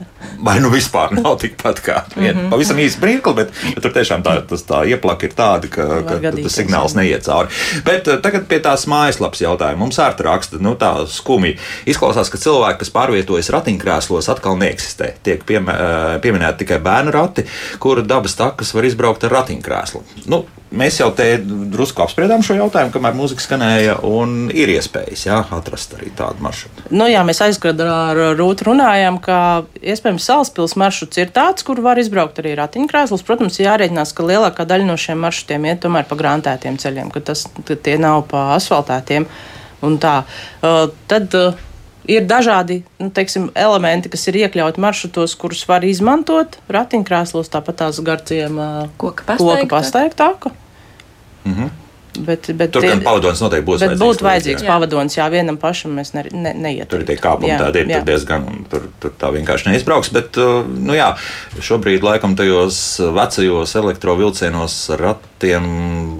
[0.44, 2.40] Vai nu vispār nav tikpat kā viena.
[2.40, 2.50] Mm -hmm.
[2.50, 6.32] Pavisam īsi brīnukli, bet, bet tur tiešām tā, tas, tā ieplaka ir tāda, ka, ka
[6.42, 7.48] tas signāls neiet cauri.
[7.84, 9.78] Bet eh, tagad pie tās mājaslapas jautājuma.
[9.78, 11.58] Mums ārta raksta, nu tā skumji.
[11.86, 15.14] Izklausās, ka cilvēki, kas pārvietojas ratiņkrēslos, atkal neeksistē.
[15.22, 17.46] Tiek piemē, eh, pieminēti tikai bērnu rati,
[17.78, 20.02] kuru dabas takas var izbraukt ar ratiņkrēslu.
[20.26, 25.38] Nu, Mēs jau te drusku apspriedām šo jautājumu, kamēr mūzika skanēja, un ir iespējas jā,
[25.54, 26.86] atrast arī tādu maršrutu.
[26.90, 29.36] Nu, jā, mēs aizgadu ar Rūtu runājām, ka
[29.78, 33.22] iespējams Salaspils maršruts ir tāds, kur var izbraukt arī ratiņkrēsls.
[33.26, 37.46] Protams, jārēķinās, ka lielākā daļa no šiem maršrutiem iet tomēr pa grāmatētiem ceļiem, ka, tas,
[37.68, 39.28] ka tie nav pa asfaltētiem.
[39.84, 40.16] un tā.
[41.10, 41.38] Tad
[42.08, 48.02] ir dažādi nu, teiksim, elementi, kas ir iekļauti maršrutos, kurus var izmantot ratiņkrēslos, tāpat tās
[48.04, 48.60] garciem
[49.00, 50.63] Koka koka
[51.44, 51.83] Mm-hmm.
[52.14, 53.80] Bet, bet Tur gan pavadonis noteikti būs.
[53.82, 54.68] Bet vajadzīgs, būtu vajadzīgs jā.
[54.70, 56.90] pavadonis, jā, vienam pašam mēs ne, ne, neietu.
[56.92, 60.12] Tur ir tie kāpumi, tādi ir diezgan, un tur, tur tā vienkārši neizbrauks.
[60.14, 61.08] Bet, uh, nu jā,
[61.58, 62.78] šobrīd laikam tajos
[63.16, 65.66] vecajos elektrovilcienos ratiem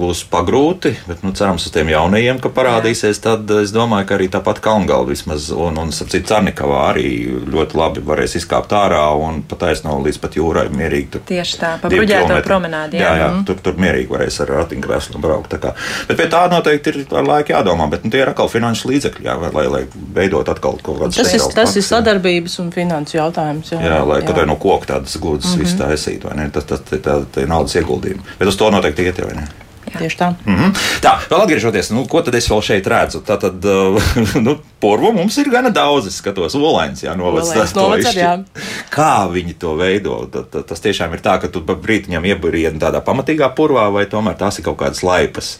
[0.00, 4.28] būs pagrūti, bet, nu, cerams, uz tiem jaunajiem, ka parādīsies, tad es domāju, ka arī
[4.32, 7.06] tāpat Kalngala vismaz, un, un sapcīt, Carnikavā arī
[7.54, 11.12] ļoti labi varēs izkāpt ārā un pataisno līdz pat jūrai mierīgi.
[11.14, 13.06] Tur Tieši tā, pa bruģēto promenādi, jā.
[13.14, 13.44] Jā, jā Mhm.
[13.48, 15.50] tur, tur mierīgi varēs ar ratiņkrēslu braukt.
[15.54, 15.74] tā kā.
[16.08, 19.26] Bet pie tā noteikti ir ar laiku jādomā, bet nu, tie ir atkal finanšu līdzekļi,
[19.26, 19.82] jā, lai, lai
[20.16, 23.74] veidot atkal kaut kādas Tas ir, tas ir sadarbības un finansu jautājums.
[23.74, 25.64] Jā, Jā, lai kaut kā no koka tādas gludas mm -hmm.
[25.64, 26.50] viss taisītu, vai ne?
[26.50, 28.22] Tas, ir tā, tā ir naudas ieguldījumi.
[28.38, 29.63] Bet uz to noteikti iet, vai ne?
[29.98, 30.28] Tieši tā.
[30.44, 30.82] Mm -hmm.
[31.02, 33.20] Tā, vēl atgriežoties, nu, ko tad es vēl šeit redzu?
[33.26, 34.02] Tā tad, uh,
[34.46, 37.48] nu, porvu mums ir gana daudz, es skatos, olains, jā, novads.
[37.48, 38.44] Olains tas novads arī, izšķir.
[38.90, 40.26] Kā viņi to veido?
[40.32, 44.36] Tad, tad, tas tiešām ir tā, ka tu brītiņam ieburieni tādā pamatīgā purvā, vai tomēr
[44.36, 45.58] tās ir kaut kādas laipas?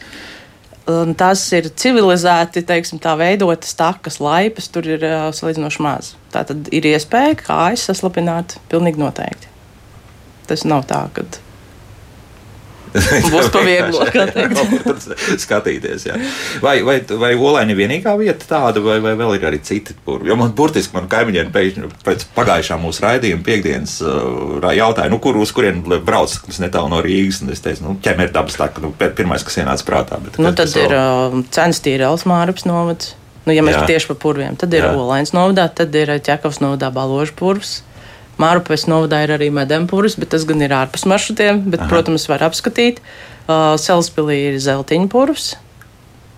[0.84, 6.12] Un tas ir civilizēti, teiksim, tā veidotas takas, laipas, tur ir uh, salīdzinoši maz.
[6.32, 9.48] Tā tad ir iespēja kājas saslapināt pilnīgi noteikti.
[10.44, 11.24] Tas nav tā, ka
[12.94, 14.60] Būs pa vieglo, kā teikt.
[15.44, 16.18] Skatīties, jā.
[16.62, 20.30] Vai, vai, vai Olaini vienīgā vieta tāda, vai, vai vēl ir arī citi purvi?
[20.30, 21.50] Jo man burtiski man kaimiņiem
[22.04, 27.02] pēc pagājušā mūsu raidījuma piekdienas uh, jautāja, nu, kur uz kurien brauc, kas netālu no
[27.04, 30.20] Rīgas, un es teicu, nu, ķemer dabas tā, ka nu, pir- pirmais, kas ienāca prātā.
[30.22, 30.86] Bet, nu, tad vēl?
[30.86, 33.14] ir uh, cenas tīri Elsmāraps novads.
[33.44, 33.88] Nu, ja mēs Jā.
[33.90, 34.86] tieši par purviem, tad ir.
[34.94, 37.80] Olains novadā, tad ir uh, Ķekavs novadā Baložu purvs.
[38.40, 41.90] Mārupes novadā ir arī medempurvs, bet tas gan ir ārpus maršrutiem, bet, Aha.
[41.92, 43.00] protams, var apskatīt.
[43.44, 45.52] Uh, Selspilī ir zeltiņa purvs,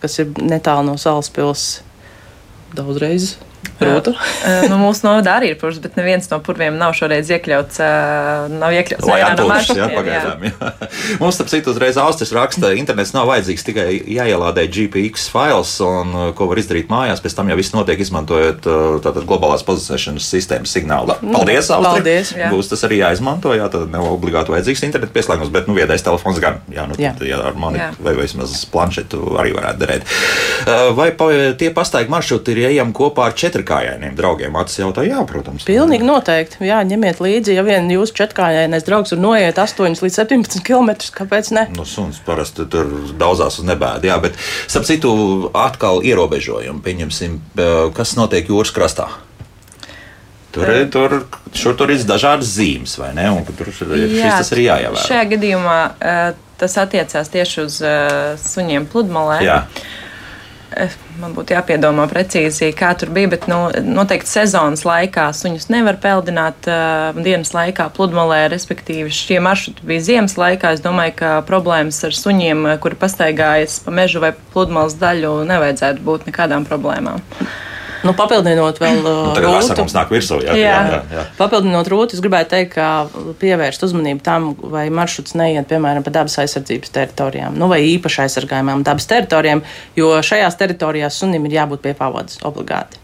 [0.02, 1.68] kas ir netālu no Salaspils
[2.76, 3.36] daudzreiz
[3.80, 4.14] Rūtu.
[4.16, 7.80] Uh, nu, mūsu novadā arī ir purvs, bet neviens no purviem nav šoreiz iekļauts.
[8.56, 10.46] Nav iekļauts nevienā no atpūtas, jā, pagaidām.
[10.48, 10.72] Jā.
[11.20, 16.48] Mums, starp citu, uzreiz Austris raksta, internets nav vajadzīgs tikai jāielādē GPX fails, un ko
[16.50, 18.66] var izdarīt mājās, pēc tam jau viss notiek izmantojot
[19.04, 21.18] tātad globālās pozicionēšanas sistēmas signālu.
[21.20, 22.06] Paldies, Austri!
[22.06, 22.50] paldies, jā.
[22.52, 26.40] Būs tas arī jāizmanto, jā, tad nav obligāti vajadzīgs internetu pieslēgums, bet, nu, viedais telefons
[26.42, 27.12] gan, jā, nu, Jā.
[27.18, 27.90] tad, jā ar mani Jā.
[28.02, 30.14] vai vismaz planšetu arī varētu derēt.
[30.96, 34.56] Vai pa, tie pastaigi maršruti ir ejami kopā ar četrkājainiem draugiem?
[34.60, 35.64] Acis jautā, jā, protams.
[35.66, 36.60] Pilnīgi noteikti.
[36.66, 40.92] Jā, ņemiet līdzi, ja vien jūsu četrkājainais draugs var noiet 8 līdz 17 km.
[41.16, 41.66] Kāpēc ne?
[41.76, 46.82] Nu, suns parasti tur daudzās uz nebēdu, jā, bet starp citu atkal ierobežojumi.
[46.84, 49.08] Pieņemsim, eh, kas notiek jūras krastā.
[50.52, 53.28] Tur, ir- tur, šur tur ir dažādas zīmes, vai ne?
[53.30, 55.02] Un tur šis tas ir jāievēro.
[55.04, 57.76] Šajā gadījumā uh, tas attiecās tieši uz
[58.40, 59.42] suņiem pludmalē.
[59.44, 59.58] Jā.
[61.20, 66.68] Man būtu jāpiedomā precīzi, kā tur bija, bet nu, noteikti sezonas laikā suņus nevar peldināt
[66.68, 70.74] uh, dienas laikā pludmalē, respektīvi šie maršruti bija ziemas laikā.
[70.76, 76.28] Es domāju, ka problēmas ar suņiem, kuri pastaigājas pa mežu vai pludmales daļu, nevajadzētu būt
[76.28, 77.24] nekādām problēmām.
[78.06, 79.86] Nu, papildinot vēl Nu, uh, rūtu.
[79.96, 80.38] nāk virsū.
[80.44, 80.74] Jā, Jā.
[80.90, 81.24] jā, jā.
[81.38, 82.88] Papildinot rūtu, es gribētu teikt, ka
[83.40, 88.84] pievērst uzmanību tam, vai maršruts neiet, piemēram, pa dabas aizsardzības teritorijām, nu, vai īpaši aizsargājumām
[88.86, 89.64] dabas teritorijām,
[89.98, 93.02] jo šajās teritorijās sunim ir jābūt pie pavadas obligāti.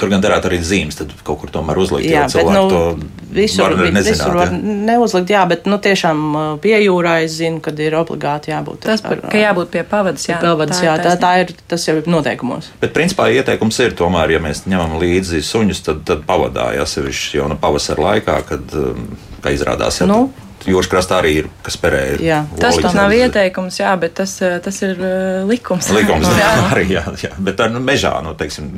[0.00, 2.08] Tur gan derētu arī zīmes, tad kaut kur tomēr uzlikt.
[2.08, 4.60] Jā, jo bet nu, to visur, var nezināt, visur var jā.
[4.88, 8.82] neuzlikt, jā, bet nu, tiešām uh, pie jūrā es zinu, kad ir obligāti jābūt.
[8.86, 10.40] Tas, par, ka jābūt pie pavadas, jā.
[10.42, 12.72] Pelvadas, jā, tā, tā ir, tas jau ir noteikumos.
[12.82, 17.42] Bet, principā, ieteikums ir tomēr, ja mēs ņemam līdzi suņus, tad, tad pavadā, ja sevišķi
[17.42, 19.10] jau no pavasara laikā, kad, um,
[19.44, 20.24] kā izrādās, ja Nu.
[20.68, 22.00] Jūras krastā arī ir, kas perē.
[22.22, 22.42] Jā.
[22.60, 25.88] Tas tas nav ieteikums, jā, bet tas, eh, tas ir uh, likums.
[25.96, 26.50] Likums jā.
[26.68, 27.32] arī, jā, jā.
[27.38, 28.68] bet tā nu, mežā, nu, teiksim,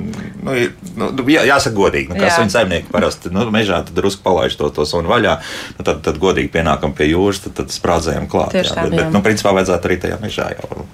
[0.42, 2.38] nu, ir, nu, jā, jāsaka godīgi, nu, kā Jā.
[2.38, 5.36] suņu saimnieki parasti, nu, mežā tad drusku palaiž to, to sunu vaļā,
[5.78, 8.54] nu, tad, tad godīgi pienākam pie jūras, tad, tad sprādzējam klāt.
[8.56, 9.12] Tieši jā, tā, bet, bet, jā.
[9.14, 10.84] nu, principā vajadzētu arī tajā mežā jau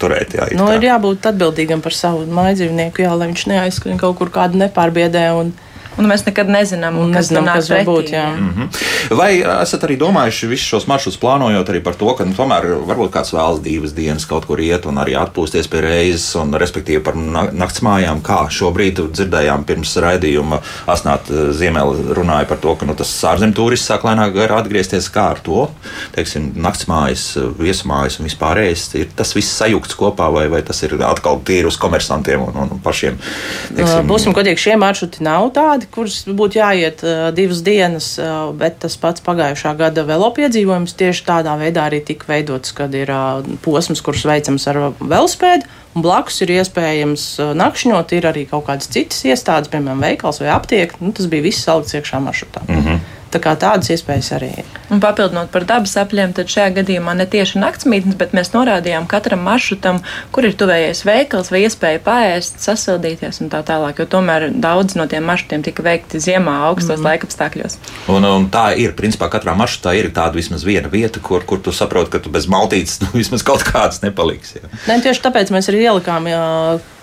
[0.00, 0.48] turēt, jā.
[0.56, 0.76] Nu, kā.
[0.76, 5.28] ir jābūt atbildīgam par savu mājdzīvnieku, jā, lai viņš neaizskrien kaut kur kādu nepārbiedē.
[5.40, 5.54] Un,
[5.96, 8.26] Un mēs nekad nezinām, Un kas nezinām, tur nāk kas var pretī, būt, jā.
[8.36, 8.68] Mhm.
[9.16, 9.30] Vai
[9.62, 13.32] esat arī domājuši visus šos maršrutus plānojot arī par to, ka nu, tomēr varbūt kāds
[13.32, 17.48] vēlas divas dienas kaut kur iet un arī atpūsties pie reizes, un respektīvi par na-
[17.52, 23.08] nakts mājām, kā šobrīd dzirdējām pirms raidījuma Asnāt Ziemeli runāja par to, ka nu, tas
[23.24, 25.68] ārzemju turists sāk lēnāk garā atgriezties kā ar to,
[26.16, 27.24] teiksim, nakts mājas,
[27.58, 28.84] viesmājas un vispārējais.
[29.00, 32.80] Ir tas viss sajukts kopā, vai, vai tas ir atkal tīri uz komersantiem un, un
[32.84, 33.18] pašiem?
[33.76, 38.78] Teiksim, Būsim godīgi, šie maršruti nav tādi, kurus būtu jāiet uh, divas dienas, uh, bet
[38.84, 43.42] tas pats pagājušā gada velo piedzīvojums tieši tādā veidā arī tika veidots, kad ir uh,
[43.64, 48.90] posms, kurš veicams ar velospēdu, un blakus ir iespējams uh, nakšņot, ir arī kaut kādas
[48.92, 50.94] citas iestādes, piemēram, veikals vai aptiek.
[51.00, 52.66] Nu, tas bija viss salikts iekšā maršrutā.
[52.68, 53.04] Mm -hmm.
[53.34, 54.68] Tā kā tādas iespējas arī ir.
[54.92, 59.42] Un papildinot par dabas apļiem, tad šajā gadījumā ne tieši naktsmītnes, bet mēs norādījām katram
[59.46, 59.98] maršrutam,
[60.34, 63.98] kur ir tuvējais veikals vai iespēja paēst, sasildīties un tā tālāk.
[63.98, 67.08] Jo tomēr daudz no tiem maršrutiem tika veikti ziemā, augstos mm.
[67.10, 67.78] laikapstākļos.
[68.14, 71.74] Un, un tā ir, principā, katrā maršrutā ir tāda vismaz viena vieta, kur, kur tu
[71.74, 74.62] saproti, ka tu bez maltītes nu, vismaz kaut kādas nepaliksi.
[74.62, 74.70] Jā.
[74.86, 76.46] Ne, tieši tāpēc mēs arī ielikām jā,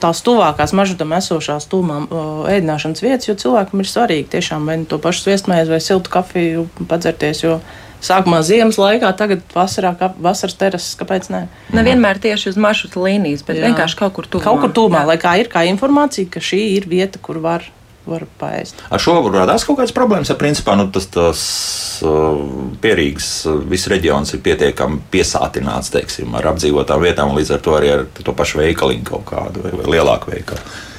[0.04, 2.08] tās tuvākās maršrutam esošās tūmām
[2.52, 6.68] ēdināšanas vietas, jo cilvēkam ir svarīgi tiešām vai nu to pašu sviestmaizi vai siltu kafiju
[6.90, 7.44] padzerties.
[7.46, 7.60] Jo
[8.04, 11.46] sākumā ziemas laikā, tagad vasarā, ka, vasaras terases, kāpēc ne?
[11.76, 13.70] Nevienmēr tieši uz maršruta līnijas, bet Jā.
[13.70, 14.50] Vienkārši kaut kur tuvumā.
[14.50, 15.06] Kaut kur Jā.
[15.08, 17.66] lai kā ir kā informācija, ka šī ir vieta, kur var,
[18.10, 18.84] var paēst.
[18.92, 20.32] Ar šo radās kaut kādas problēmas.
[20.32, 21.44] Ja principā nu, tas, tas
[22.04, 22.44] uh,
[22.84, 27.94] pierīgs, uh, viss reģions ir pietiekami piesātināts teiksim, ar apdzīvotām vietām, līdz ar to arī
[27.98, 30.92] ar to pašu veikaliņu kaut kādu vai, vai lielāku veikalu.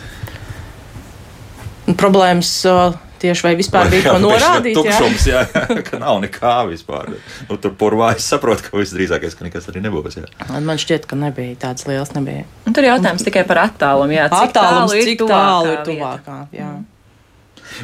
[2.01, 2.77] Problēmas o,
[3.25, 4.79] tieši vai vispār bija ko norādīt.
[4.79, 4.99] jā?
[5.01, 5.43] Tukšums, jā,
[5.89, 7.15] ka nav nekā vispār.
[7.49, 10.21] Nu, tur purvā es saprotu, ka visdrīzākais, ka nekas arī nebūs.
[10.21, 10.29] Jā.
[10.53, 12.13] Man man šķiet, ka nebija tāds liels.
[12.15, 12.45] Nebija.
[12.69, 14.15] Un tur jautājums tikai par attālumu.
[14.15, 16.41] Jā, cik Attālums, tālu ir cik tālu ir tuvākā.
[16.55, 16.73] Jā.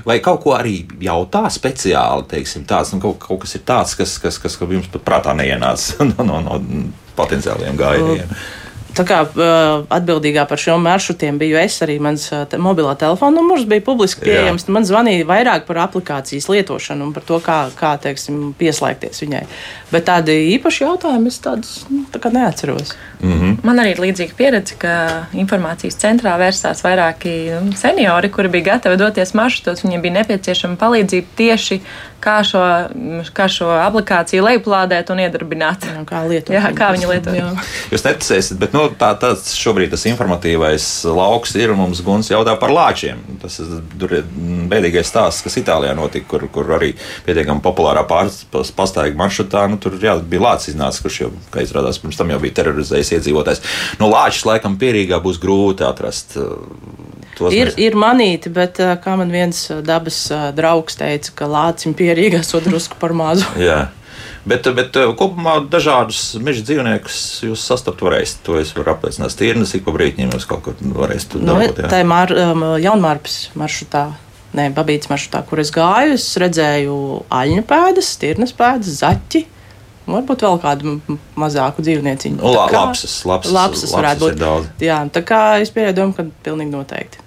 [0.07, 4.19] Vai kaut ko arī jautā speciāli, teiksim, tāds, nu, kaut, kaut kas ir tāds, kas,
[4.23, 6.59] kas, kas, kas jums pat prātā neienāca no, no, no
[7.19, 8.35] potenciāliem gājējiem?
[8.97, 13.39] Tā kā uh, atbildīgā par šiem maršrutiem biju es, arī mans uh, te, mobilā telefona
[13.39, 14.67] numurs bija publiski pieejams.
[14.73, 19.45] Man zvanīja vairāk par aplikācijas lietošanu un par to, kā, kā teiksim, pieslēgties viņai.
[19.93, 22.97] Bet tādi īpaši jautājumi es tādus nu, tā kā neatceros.
[23.21, 24.93] Man arī ir līdzīga pieredze, ka
[25.37, 27.35] informācijas centrā vērsās vairāki
[27.67, 29.85] nu, seniori, kuri bija gatavi doties maršrutos.
[29.85, 31.81] Viņiem bija nepieciešama palīdzība tieši
[32.23, 32.63] kā šo,
[33.37, 35.87] kā šo aplikāciju lejuplādēt un iedarbināt.
[35.89, 36.55] Jā, kā lietot.
[36.55, 37.35] Jā, kā viņi lieto.
[37.35, 37.49] Jā.
[37.93, 41.75] Jūs neticēsiet, bet nu, tā, tas šobrīd tas informatīvais lauks ir.
[41.75, 43.21] un Mums Guns jautā par lāčiem.
[43.43, 44.27] Tas ir tur ir
[44.71, 46.93] bēdīgais stāsts, kas Itālijā notika, kur, kur arī
[47.27, 49.65] pietiekami populārā pārspīlējuma maršrutā.
[49.71, 53.15] Nu, tur jā, bija lācis iznācis, kurš jau, kā izrādās, pirms tam jau bija terorizējis
[53.19, 53.65] iedzīvotājs.
[54.03, 56.37] Nu, lāčus laikam pierīgā būs grūti atrast.
[57.41, 60.19] Tos Ir, mēs- ir manīti, bet kā man viens dabas
[60.57, 63.49] draugs teica, ka lācim pierīgā esot drusku par mazu.
[63.71, 63.87] Jā.
[64.49, 68.39] Bet, bet kopumā dažādus meža dzīvniekus jūs sastapt varēsiet.
[68.47, 69.35] To es varu apliecināt.
[69.37, 71.81] Tīrnes ik pa brīdim jūs kaut kur varēsiet Nu, dabūt.
[71.83, 72.01] tā jā.
[72.05, 74.07] ir mār, um, jaunmārpas maršrutā.
[74.57, 76.95] Nē, babītas maršrutā, kur es gāju, es redzēju
[77.31, 79.45] aļņu pēdas, tirnas pēdas, zaķi.
[80.11, 80.97] Varbūt vēl kādu
[81.39, 82.41] mazāku dzīvnieciņu.
[82.43, 84.83] Tā lapsas, lapsas, lapsas varētu būt.
[84.83, 87.21] Jā, tā kā es pieņemu domu, ka pilnīgi noteikti.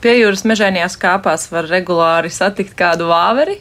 [0.00, 3.58] Pie jūras mežainajās kāpās var regulāri satikt kādu vāveri.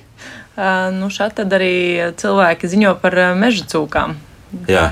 [0.95, 1.73] Nu, šādi tad arī
[2.19, 4.15] cilvēki ziņo par meža cūkām.
[4.67, 4.89] Jā.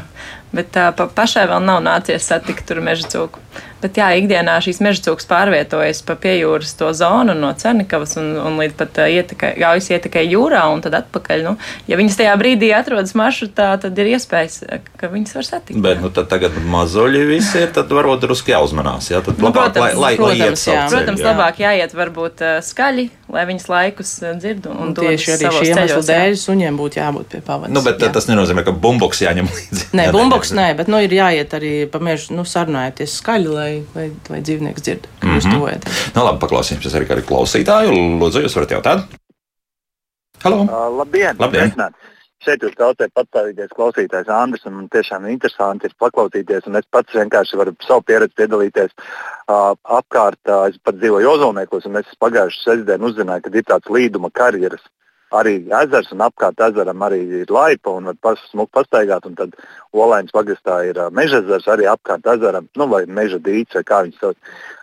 [0.55, 3.41] Bet tā pa, pašai vēl nav nācies satikt tur meža cūku.
[3.81, 8.57] Bet jā, ikdienā šīs meža cūkas pārvietojas pa piejūras to zonu no Cernikavas un, un
[8.61, 11.43] līdz pat ietekai, gaujas ietekai jūrā un tad atpakaļ.
[11.45, 11.55] Nu,
[11.89, 14.63] ja viņas tajā brīdī atrodas maršrutā, tad ir iespējas,
[14.97, 15.81] ka viņas var satikt.
[15.83, 19.11] Bet nu, tad tagad mazuļi visi ir, tad varbūt drusku jāuzmanās.
[19.13, 20.85] Jā, tad Nu, labāk, protams, lai, lai, lai protams, iet savu jā.
[20.87, 21.31] ceļu, Protams, jā.
[21.31, 26.01] labāk jāiet varbūt skaļi, lai viņas laikus uh, dzird un, Un tieši arī šī iemesla
[26.09, 27.73] dēļ suņiem būtu jābūt pie pavadas.
[27.75, 28.09] Nu, bet Jā.
[28.15, 29.87] tas nenozīmē, ka bumbuks jāņem līdzi.
[29.97, 34.09] Nē, bumbuks nē, bet nu, ir jāiet arī pa mežu, nu, sarunājoties skaļi, lai, lai,
[34.31, 36.03] lai dzīvnieks dzird, ka jūs tuvojaties.
[36.15, 37.95] Nu, labi, paklausīsimies arī kādu klausītāju.
[38.21, 39.17] Lūdzu, jūs varat jautāt?
[40.43, 40.63] Halo!
[40.67, 41.39] Uh, labdien!
[41.41, 41.73] Labdien.
[41.73, 42.13] Sveicināti.
[42.45, 47.15] Šeit jūs klausāties patstāvīgais klausītājs Andris, un man tiešām interesanti ir paklausīties, un es pats
[47.17, 50.39] vienkārši varu savu pieredzi piedalīties uh, apkārt.
[50.45, 54.85] Uh, es pat dzīvoju Ozolniekos, un es pagājušajā sestdienā uzzināju, ka ir tāds līduma karjeras.
[55.35, 59.25] Arī ezers un apkārt ezeram arī ir laipa un var pas, smuki pastaigāt.
[59.27, 59.57] un Tad
[59.91, 63.99] Olēņas pagastā ir uh, meža ezers arī apkārt ezeram, nu, vai meža dīķis, vai kā
[64.05, 64.37] viņš sauc.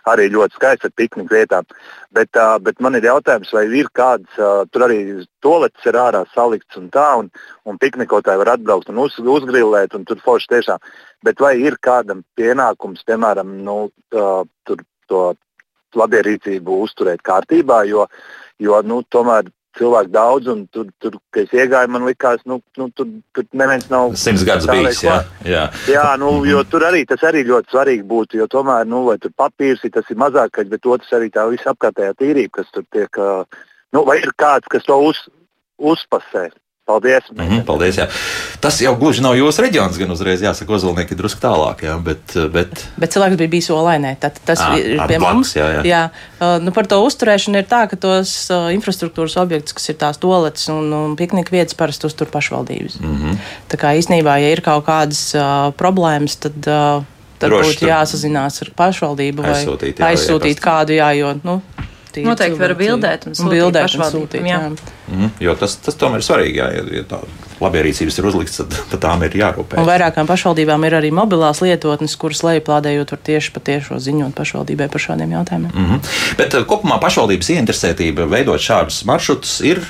[0.05, 1.65] Arī ļoti skaists ar pikniku vietām.
[2.13, 4.99] Bet, uh, bet man ir jautājums, vai ir kāds, uh, tur arī
[5.41, 7.31] toaletes ir ārā salikts un tā, un,
[7.65, 10.85] un piknikotāji var atbraukt un uz, uzgrillēt, un tur forši tiešām.
[11.25, 15.25] Bet vai ir kādam pienākums, piemēram, nu, uh, tur, to
[15.97, 18.05] labierīcību uzturēt kārtībā, jo,
[18.61, 22.89] jo nu, tomēr cilvēku daudz, un tur, tur kad es iegāju, man likās, nu, nu
[22.95, 24.15] tur, tur neviens nav.
[24.19, 25.01] Simts gadus bijis.
[25.05, 25.63] Jā, jā.
[25.91, 29.33] Jā, nu, jo tur arī tas arī ļoti svarīgi būtu, jo tomēr, nu, vai tur
[29.37, 33.21] papīrs ir, tas ir mazākais, bet otrs arī tā visa apkārtējā tīrība, kas tur tiek,
[33.95, 35.25] nu, vai ir kāds, kas to uz,
[35.77, 36.49] uzpasē.
[36.85, 37.23] Paldies!
[37.33, 37.97] Mhm, paldies.
[37.97, 38.05] Jā.
[38.61, 41.81] Tas jau gluži nav jūsu reģions, gan uzreiz jāsaka, Ozolnieki ir drusku tālāk.
[41.81, 44.11] Jā, bet, bet Bet cilvēks bija bijis olainē.
[44.21, 45.55] Tad tas Ā, ir pie mums.
[45.57, 45.81] jā, jā.
[45.89, 46.03] jā.
[46.61, 50.69] Nu, par to uzturēšanu ir tā, ka tos uh, infrastruktūras objektus, kas ir tās toaletes
[50.69, 52.99] un, un piknika vietas, parasti uztur pašvaldības.
[53.01, 53.25] Mm Mhm.
[53.33, 53.41] -hmm.
[53.73, 56.53] Tā kā īstenībā, ja ir kaut kādas uh, problēmas, tad.
[56.69, 57.03] Uh,
[57.35, 60.63] Tad Droši būtu jāsazinās ar pašvaldību vai aizsūtīt, jā, aizsūtīt iepastu.
[60.69, 61.61] kādu, jā, jo, nu,
[62.15, 64.61] tie Noteikti var bildēt un sūtīt bildēt un sūtīt, jā.
[64.61, 64.93] jā.
[65.11, 66.61] mhm, jo tas, tas tomēr ir svarīgi.
[66.61, 67.21] Jā, ja, ja tā
[67.61, 69.81] labierīcības ir uzlikts, tad par tām ir jārūpējas.
[69.81, 75.03] Un vairākām pašvaldībām ir arī mobilās lietotnes, kuras lejuplādējot var tieši patiešo ziņot pašvaldībai par
[75.03, 75.71] šādiem jautājumiem.
[75.71, 76.15] Mm -hmm.
[76.39, 79.83] Bet uh, kopumā pašvaldības ieinteresētība veidot šādus maršrutus ir.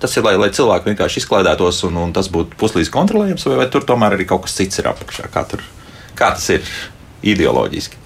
[0.00, 3.66] Tas ir, lai, lai cilvēki vienkārši izklaidētos un, un tas būtu puslīdz kontrolējams, vai, vai
[3.68, 5.28] tur tomēr arī kaut kas cits ir apakšā?
[5.28, 5.60] Kā, tur,
[6.16, 6.64] kā tas ir
[7.20, 7.99] ideoloģiski?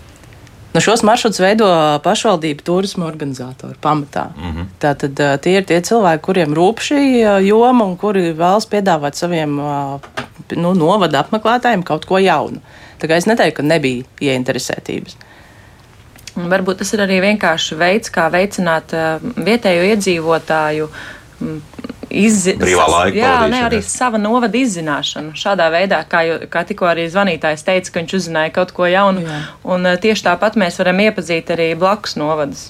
[0.74, 1.66] Nu, šos maršrutus veido
[2.02, 4.24] pašvaldību turisma organizatori pamatā.
[4.36, 4.58] Mm Mhm.
[4.58, 4.66] -hmm.
[4.80, 7.00] Tātad tie ir tie cilvēki, kuriem rūp šī
[7.46, 9.56] joma un kuri vēlas piedāvāt saviem
[10.56, 12.58] nu, novada apmeklētājiem kaut ko jaunu.
[13.00, 15.16] Tā kā es neteiktu, ka nebija ieinteresētības.
[16.36, 18.90] Un varbūt tas ir arī vienkārši veids, kā veicināt
[19.36, 20.88] vietējo iedzīvotāju
[22.14, 22.54] izzi...
[22.60, 25.34] Brīvā laika Jā, ne, arī sava novada izzināšanu.
[25.38, 29.24] Šādā veidā, kā, jau- kā tikko arī zvanītājs teica, ka viņš uzzināja kaut ko jaunu.
[29.26, 29.40] Jā.
[29.76, 32.68] Un uh, tieši tāpat mēs varam iepazīt arī blakus novadus.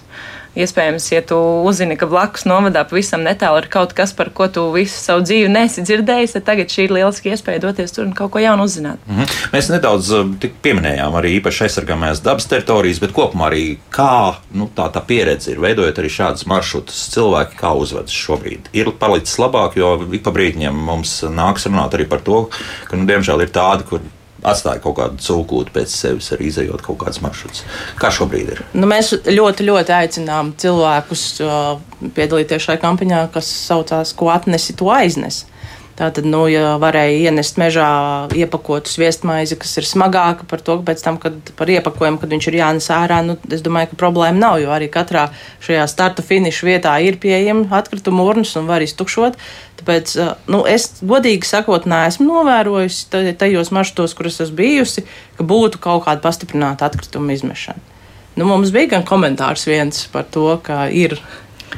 [0.54, 1.36] Iespējams, ja tu
[1.66, 5.50] uzzini, ka blakus novadā pavisam netālu ir kaut kas, par ko tu visu savu dzīvi
[5.50, 9.02] nesi dzirdējis, tad tagad šī ir lieliska iespēja doties tur un kaut ko jaunu uzzināt.
[9.08, 9.28] Mhm.
[9.54, 10.12] Mēs nedaudz
[10.42, 13.64] tik pieminējām arī īpaši aizsargāmās dabas teritorijas, bet kopumā arī
[13.94, 17.02] kā nu, tā, tā pieredze ir veidojot arī šādus maršrutus.
[17.14, 18.70] Cilvēki kā uzvedas šobrīd.
[18.78, 22.44] Ir palicis labāk, jo ik pa brīdim mums nāks runāt arī par to,
[22.88, 24.04] ka, nu, diemžēl, ir tādi, kur
[24.44, 27.64] atstāja kaut kādu cūkūtu pēc sevis, arī izējot kaut kādus maršrutus.
[28.00, 28.62] Kā šobrīd ir?
[28.76, 31.74] Nu, mēs ļoti, ļoti aicinām cilvēkus uh,
[32.16, 35.45] piedalīties šajā kampaņā, kas saucās, ko atnesi, to aiznes.
[35.95, 37.88] Tātad, nu, ja varēja ienest mežā
[38.34, 42.57] iepakotu sviestmaizi, kas ir smagāka par to, pēc tam, kad par iepakojumu, kad viņš ir
[42.59, 45.28] jānes ārā, nu, es domāju, ka problēma nav, jo arī katrā
[45.62, 49.38] šajā starta finiša vietā ir pieejama atkrituma urnas un var iztukšot.
[49.78, 50.16] Tāpēc,
[50.51, 55.07] nu, es godīgi sakot, neesmu novērojusi tajos maršrutos, kur es esmu bijusi,
[55.38, 57.95] ka būtu kaut kāda pastiprināta atkrituma izmešana.
[58.34, 61.20] Nu, mums bija gan komentārs viens par to, ka ir,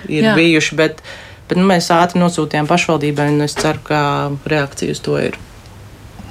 [0.09, 0.37] ir Jā.
[0.39, 1.05] bijuši, bet
[1.47, 4.01] Bet nu, mēs ātri nosūtījām pašvaldībai, un es ceru, ka
[4.51, 5.39] reakcija uz to ir.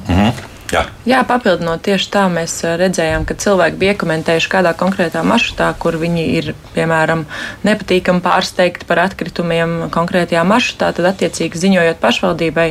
[0.10, 0.52] Mhm.
[0.74, 0.82] Jā.
[1.06, 6.24] Jā, papildinot tieši tā, mēs redzējām, ka cilvēki bija komentējuši kādā konkrētā maršrutā, kur viņi
[6.40, 7.26] ir, piemēram,
[7.68, 12.68] nepatīkami pārsteigti par atkritumiem konkrētajā maršrutā, tad attiecīgi ziņojot pašvaldībai,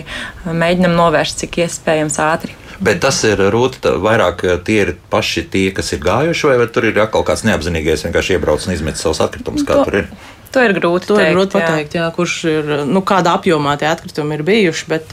[0.51, 2.59] mēģinam novērst, cik iespējams ātri.
[2.83, 6.99] Bet tas ir rūta, vairāk tie ir paši tie, kas ir gājuši, vai tur ir
[7.05, 10.09] atkal kāds neapzinīgais, vienkārši iebrauc un izmet savus atkritumus, kā to, tur ir.
[10.55, 11.31] To ir grūti to pateikt.
[11.31, 12.05] Ir grūti pateikt jā.
[12.05, 14.87] Jā, kurš ir, nu, kādā apjomā tie atkritumi ir bijuši.
[14.93, 15.11] Bet,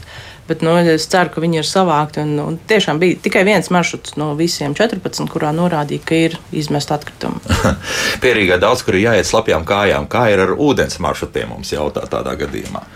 [0.48, 2.22] bet nu, es ceru, ka viņi ir savākti.
[2.22, 6.94] Un, un tiešām bija tikai viens maršruts no visiem 14, kurā norādīja, ka ir izmest
[6.94, 7.42] atkritumi.
[8.22, 10.08] Pierīgā daudz, kur ir jāiet slapjām kājām.
[10.12, 12.86] Kā ir ar ūdens maršrutiem, mums jautā tādā gadījumā.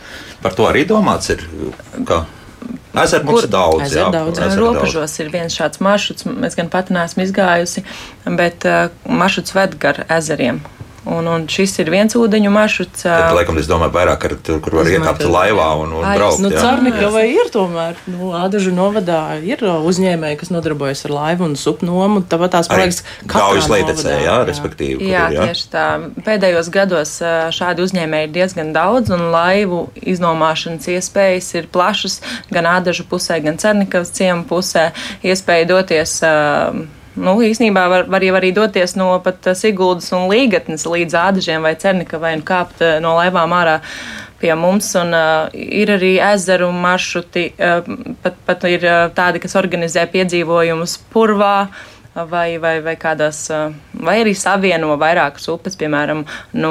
[0.44, 1.42] Par to arī domāts ir.
[2.07, 2.24] Kā?
[2.97, 3.92] Ezeru mums ir daudz.
[3.92, 4.40] Jā, daudz.
[4.57, 6.26] Robežos ir viens šāds maršruts.
[6.49, 7.84] Es gan pat neesmu izgājusi,
[8.38, 10.62] bet uh, maršruts ved gar ezeriem.
[11.07, 13.04] Un, un šis ir viens ūdeņu maršruts.
[13.04, 16.40] Tad, laikam, es domāju, vairāk ar tur, kur var iekāpt laivā un, un braukt.
[16.42, 22.24] Nu, Cārnikavai ir tomēr, nu, Ādažu novadā ir uzņēmēji, kas nodarbojas ar laivu un supnomu.
[22.26, 24.98] Tāpat tās projekts Gaujas leidecē, jā, respektīvi.
[24.98, 25.86] Kur, jā, jā, tieši tā.
[26.26, 27.14] Pēdējos gados
[27.54, 32.18] šādi uzņēmēji ir diezgan daudz un laivu iznomāšanas iespējas ir plašas
[32.50, 34.88] gan Ādažu pusē, gan Cernikavas ciemu pusē.
[35.22, 36.82] Iespēja doties uh,
[37.16, 41.66] nu, īsnībā var, var jau arī doties no pat eh, Siguldas un Līgatnes līdz Ādažiem
[41.66, 43.80] vai Cernikavai un kāpt eh, no laivām ārā
[44.40, 44.90] pie mums.
[45.00, 47.86] Un, uh, ir arī ezeru maršruti, uh,
[48.20, 51.58] pat, pat ir uh, tādi, kas organizē piedzīvojumus purvā.
[52.16, 53.42] Vai, vai, vai kādās,
[53.92, 56.22] vai arī savieno vairākas upes, piemēram,
[56.56, 56.70] no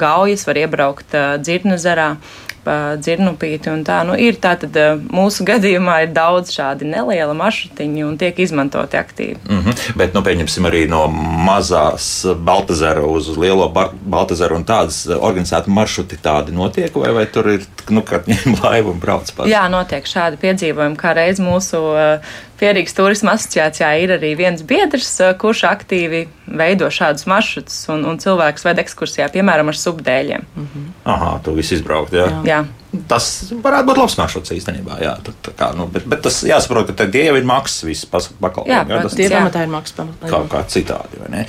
[0.00, 2.06] Gaujas var iebraukt Dzirnezerā.
[2.14, 2.45] Uh,
[3.00, 4.00] dzirnupīti un tā.
[4.06, 4.76] Nu, ir tā tad
[5.12, 9.38] mūsu gadījumā ir daudz šādi neliela maršrutiņi un tiek izmantoti aktīvi.
[9.48, 9.96] Mm -hmm.
[9.96, 11.06] Bet, nu, pieņemsim arī no
[11.46, 13.68] mazās Baltazara uz lielo
[14.02, 18.90] Baltazaru un tādas organizēta maršruti tādi notiek, vai, vai tur ir, nu, kad ņem laivu
[18.90, 19.50] un brauc pats?
[19.50, 22.20] Jā, notiek šādi piedzīvojumi, kā reiz mūsu uh,
[22.60, 28.18] Pierīgas turisma asociācijā ir arī viens biedrs, eh, kurš aktīvi veido šādus maršrutus, un, un
[28.22, 30.48] cilvēks ved ekskursijā, piemēram, ar subdēļiem.
[30.56, 30.90] Mm -hmm.
[31.04, 32.26] Aha, tu viss izbraukt, jā.
[32.30, 32.42] jā.
[32.44, 32.64] jā.
[33.08, 34.96] Tas varētu būt labs maršruts īstenībā.
[35.02, 38.08] Jā, tā kā, nu, bet, bet tas jāsaprot, ka tie jau ir maksas visas
[38.40, 38.72] pakalpojumi.
[38.72, 40.12] Jā, jā, tas tie pamatā ir maksas.
[40.22, 41.20] Kā, kā citādi.
[41.20, 41.46] Vai, ne?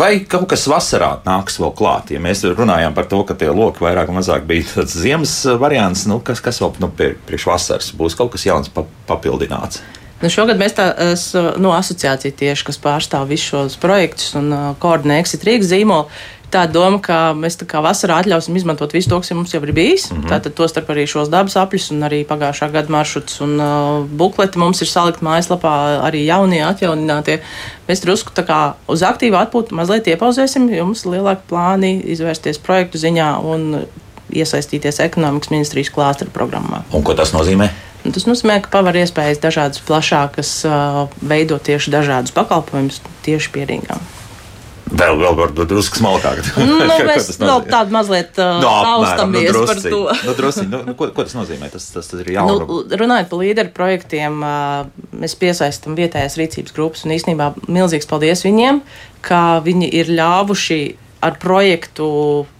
[0.00, 2.10] vai kaut kas vasarā nāks vēl klāt?
[2.10, 6.08] Ja mēs runājām par to, ka tie loki vairāk vai mazāk bija tāds ziemas variants,
[6.10, 8.72] nu, kas, kas vēl nu, priekš vasaras būs kaut kas jauns
[9.06, 9.82] papildināts.
[10.24, 14.70] Nu, šogad mēs tā esam nu, asociācija tieši, kas pārstāv visus šos projektus un uh,
[14.80, 16.08] koordinē Exit Rīgas zīmolu.
[16.54, 19.72] Tā doma, ka mēs tā kā vasarā atļausim izmantot visu to, kas mums jau ir
[19.76, 20.06] bijis.
[20.08, 20.30] Mm -hmm.
[20.30, 24.80] Tātad, tostarp arī šos dabas apļus un arī pagājušā gada maršruts un uh, bukleti mums
[24.80, 25.74] ir salikt mājaslapā
[26.08, 27.40] arī jaunie, atjauninātie.
[27.88, 32.58] Mēs drusku tā kā uz aktīvu atpūtu mazliet iepauzēsim, jo mums ir lielāki plāni izvērsties
[32.58, 33.86] projektu ziņā un
[34.32, 36.82] iesaistīties ekonomikas ministrijas klāstra programmā.
[36.92, 37.68] Un ko tas nozīmē?
[38.04, 44.02] Tas nozīmē, ka paver iespējas dažādas plašākas, uh, veidot tieši dažādus pakalpojumus tieši pierīgām.
[44.94, 46.42] Vēl, vēl var būt drusku smalkāk.
[46.68, 50.02] Nu, mēs vēl tādu mazliet uh, no, austamies nu, par to.
[50.28, 51.70] nu, drusi, nu, nu, ko, ko tas nozīmē?
[51.72, 52.66] Tas, tas, tas ir jaunu.
[52.68, 58.44] Nu, runājot par līderu projektiem, uh, mēs piesaistam vietējās rīcības grupas un īstenībā milzīgs paldies
[58.44, 58.82] viņiem,
[59.24, 60.82] ka viņi ir ļāvuši
[61.24, 62.10] ar projektu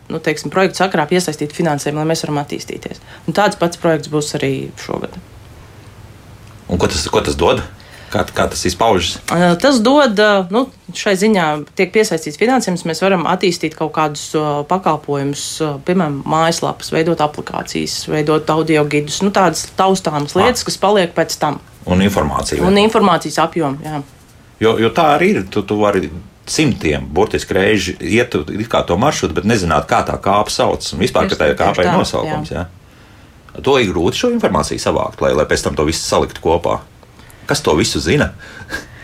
[0.09, 3.05] nu, teiksim, projektu sakarā piesaistīt finansējumu, lai mēs varam attīstīties.
[3.29, 5.17] Un tāds pats projekts būs arī šogad.
[6.69, 7.63] Un ko tas, ko tas dod?
[8.15, 9.17] Kā, kā tas izpaužas?
[9.59, 10.21] Tas dod,
[10.55, 12.85] nu, šai ziņā tiek piesaistīts finansējums.
[12.87, 14.29] Mēs varam attīstīt kaut kādus
[14.71, 15.47] pakalpojumus,
[15.89, 20.69] piemēram, mājaslapas, veidot aplikācijas, veidot audio gidus, nu, tādas taustāmas lietas, ah.
[20.71, 21.59] kas paliek pēc tam.
[21.91, 22.63] Un informācija.
[22.65, 24.05] Un informācijas apjomu, jā.
[24.63, 25.43] Jo, jo tā arī ir.
[25.51, 26.07] Tu, tu vari
[26.47, 28.37] simtiem burtiski reizi iet
[28.87, 30.87] to maršrutu, bet nezināt, kā tā kāpa sauc.
[30.95, 32.55] Un vispār, ka tā ir nosaukums.
[32.55, 32.63] Jā.
[32.63, 32.84] Jā.
[33.63, 36.81] To ir grūti šo informāciju savākt, lai, lai pēc tam to visu saliktu kopā.
[37.47, 38.33] Kas to visu zina?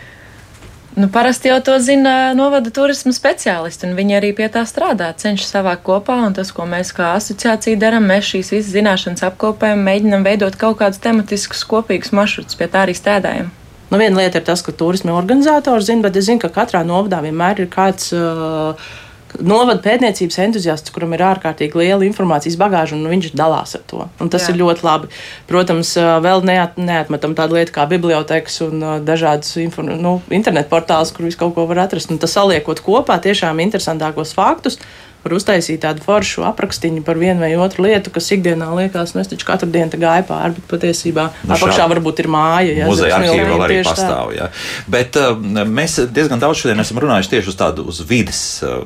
[0.95, 5.53] Nu, parasti jau to zina novada turisma speciālisti, un viņi arī pie tā strādā, cenšas
[5.53, 6.17] savākt kopā.
[6.35, 10.99] Tas, ko mēs kā asociācija darām, mēs šīs visas zināšanas apkopējam, mēģinam veidot kaut kādus
[10.99, 13.53] tematiskus kopīgus maršrutus, pie tā arī strādājam.
[13.87, 17.23] Nu, viena lieta ir tas, ka turisma organizators zina, bet es zinu, ka katrā novadā
[17.23, 18.11] vienmēr ir kāds.
[18.11, 18.91] Uh,
[19.39, 24.07] novada pētniecības entuziasts, kuram ir ārkārtīgi liela informācijas bagāža, un viņš dalās ar to.
[24.23, 24.53] Un tas Jā.
[24.53, 25.11] ir ļoti labi.
[25.49, 29.55] Protams, vēl neat, neatmetam tādu lietu kā bibliotekas un dažādas
[30.01, 32.11] nu, internetu portālus, kur visu kaut ko var atrast.
[32.11, 34.79] Un tas saliekot kopā tiešām interesantākos faktus
[35.23, 39.29] var uztaisīt tādu foršu aprakstiņu par vienu vai otru lietu, kas ikdienā liekas, nu es
[39.29, 42.73] taču katru dienu gāju pāri, bet patiesībā nu, apakšā varbūt ir māja.
[42.81, 44.33] Ja, Muzeja arhīva vēl arī pastāv.
[44.35, 44.49] Jā.
[44.91, 45.35] Bet uh,
[45.69, 48.81] mēs diezgan daudz šodien esam runājuši tieši uz tādu uz vides uh,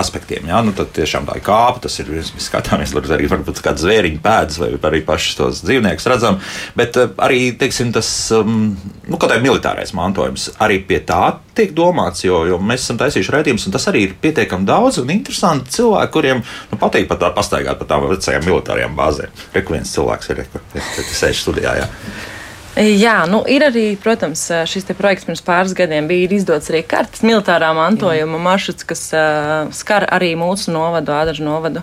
[0.00, 0.48] aspektiem.
[0.50, 4.22] Jā, nu tad tiešām tā ir kāpa, tas ir, mēs skatāmies, arī varbūt kāds zvēriņu
[4.24, 6.40] pēdas vai arī pašus tos dzīvniekus redzam,
[6.78, 8.72] bet uh, arī, teiksim, tas, um,
[9.06, 13.34] nu, kaut kā militārais mantojums, arī pie tā tiek domāts, jo, jo mēs esam taisījuši
[13.34, 17.30] raidījumus, un tas arī ir pietiekami daudz un interesanti cilvēki, kuriem nu, patīk pat tā
[17.36, 19.44] pastaigāt pa tām vecajām militārajām bāzēm.
[19.56, 20.44] Reku viens cilvēks ir,
[20.74, 21.78] kas sēž studijā.
[21.82, 21.92] Jā.
[22.78, 27.72] Jā, nu, ir arī, protams, šis projekts pirms pāris gadiem bija izdots arī kartes militārā
[27.74, 31.82] mantojuma maršruts, kas uh, skar arī mūsu novadu, Ādažu novadu.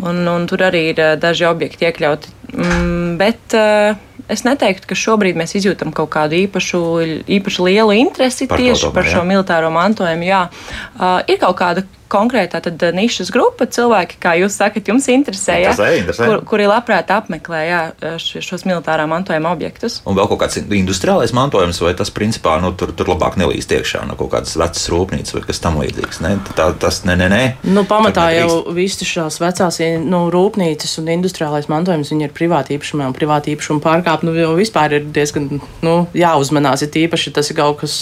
[0.00, 2.32] Un, un tur arī ir daži objekti iekļauti.
[2.54, 3.98] Mm, bet uh,
[4.32, 6.82] es neteiktu, ka šobrīd mēs izjūtam kaut kādu īpašu,
[7.28, 9.28] īpašu lielu interesi par tieši par šo jā.
[9.28, 10.24] militāro mantojumu.
[10.30, 15.08] Jā, uh, ir kaut kāda konkrētā tad eh, nišas grupa cilvēki, kā jūs sakat, jums
[15.12, 16.28] interesē, ja, interesē.
[16.28, 17.80] Kur, kuri labprāt apmeklē jā,
[18.20, 20.00] šos militārā mantojuma objektus.
[20.08, 24.04] Un vēl kaut kāds industriālais mantojums, vai tas principā nu, tur, tur labāk nelīst iekšā
[24.08, 26.22] no kaut kādas vecas rūpnīcas vai kas tam līdzīgs?
[26.24, 26.34] Ne?
[26.58, 27.42] Tā, tas ne, ne, ne.
[27.66, 33.16] Nu, pamatā jau visas šīs vecās nu, rūpnīcas un industriālais mantojums ir privāti īpašumā un
[33.16, 35.48] privāti īpašuma pārkāpumi nu, jau vispār ir diezgan
[35.84, 36.84] nu, jāuzmanās.
[36.86, 37.94] Ir īpaši tas ir kaut kas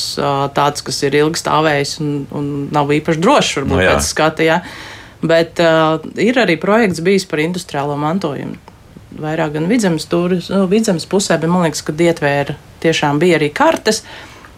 [0.57, 3.55] tāds, kas ir ilgi stāvējis un, un nav īpaši drošs.
[3.59, 4.47] Varbūt, nu, pēc skata.
[4.47, 4.61] Ja?
[5.23, 8.57] Bet uh, ir arī projekts bijis par industriālo mantojumu.
[9.19, 13.49] Vairāk gan vidzemes, turis, nu, vidzemes pusē, bet man liekas, ka dietvēra tiešām bija arī
[13.55, 14.03] kartes.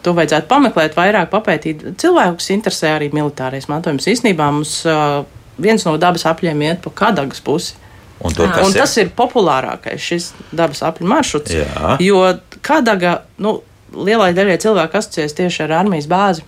[0.05, 1.85] To vajadzētu pameklēt, vairāk papētīt.
[2.01, 4.09] Cilvēkus interesē arī militārais mantojums.
[4.11, 5.21] Īsnībā mums uh,
[5.61, 7.77] viens no dabas apļiem iet pa Kadagas pusi.
[8.21, 11.53] Un, tur, un tas ir populārākais šis dabas apļu maršruts.
[11.57, 11.95] Jā.
[12.03, 12.21] Jo
[12.61, 13.57] Kadaga nu,
[13.95, 16.45] lielai daļai cilvēku asociēs tieši ar armijas bāzi.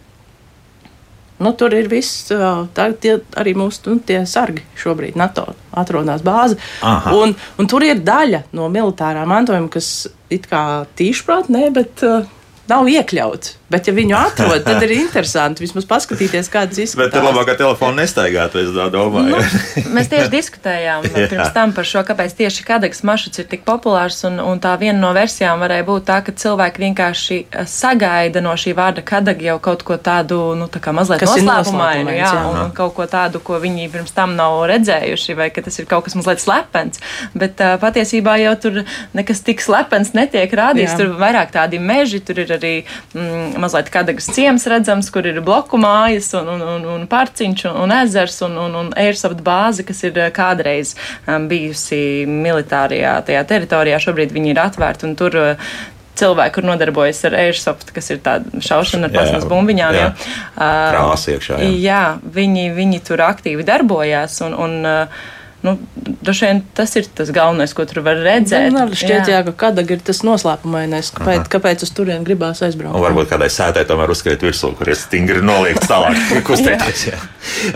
[1.42, 6.60] Nu, tur ir viss, tā, tie, arī mūsu nu, sargi šobrīd, NATO atrodas bāze.
[6.86, 7.16] Aha.
[7.18, 12.30] Un, un tur ir daļa no militārā mantojuma, kas it kā tīšprāt, ne, bet uh,
[12.70, 13.58] nav iekļauts.
[13.74, 17.10] Bet, ja viņu atrod, tad ir interesanti vismaz paskatīties, kādas izskatās.
[17.10, 19.34] Bet ir labāk, ka telefonu nestaigāt, es domāju.
[19.34, 24.20] Nu, mēs tieši diskutējām pirms tam par šo, kāpēc tieši Kadagas maršruts ir tik populārs,
[24.30, 28.54] un, un tā viena no versijām varēja būt tā, ka cilvēki vienkārši eh, sagaida no
[28.60, 32.46] šī vārda Kadaga jau kaut ko tādu, nu, tā kā mazliet noslēpumainu, jā, jā.
[32.52, 35.90] Un, un kaut ko tādu, ko viņi pirms tam nav redzējuši, vai ka tas ir
[35.90, 37.02] kaut kas mazliet slepens.
[37.34, 38.82] Bet uh, patiesībā jau tur
[39.18, 41.02] nekas tik slepens netiek rādīts, jā.
[41.02, 45.80] tur vairāk tādi meži, tur ir arī mm, mazliet kadagas ciems redzams, kur ir bloku
[45.82, 50.04] mājas un, un, un, un parciņš un, un ezers un, un, un airsoft bāze, kas
[50.08, 50.96] ir eh, kādreiz
[51.26, 54.00] um, bijusi militārajā tajā teritorijā.
[54.04, 55.76] Šobrīd viņi ir atvērti un tur uh,
[56.20, 59.96] cilvēki, kur nodarbojas ar airsoft, kas ir tāda šaušana ar plasmas bumbiņām.
[59.98, 60.34] Jā, jā.
[60.58, 61.62] Krāsa iekšā.
[61.64, 62.04] Jā, jā
[62.36, 64.42] viņi, viņi tur aktīvi darbojās.
[64.46, 65.32] Un, un, uh,
[65.64, 65.78] Nu,
[66.24, 68.70] Droši vien tas ir tas galvenais, ko tur var redzēt.
[68.76, 69.38] Man nu, šķiet, jā.
[69.38, 71.52] Jā, ka kāda ir tas noslēpumainais, kāpēc, Aha.
[71.56, 72.98] kāpēc uz turieni gribās aizbraukt.
[73.00, 77.08] Un varbūt kādai sētē tomēr uzskriet virsū, kur ir stingri noliekts tālāk, kustēties.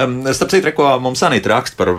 [0.03, 1.95] um, starp citu, ko mums Anita raksta par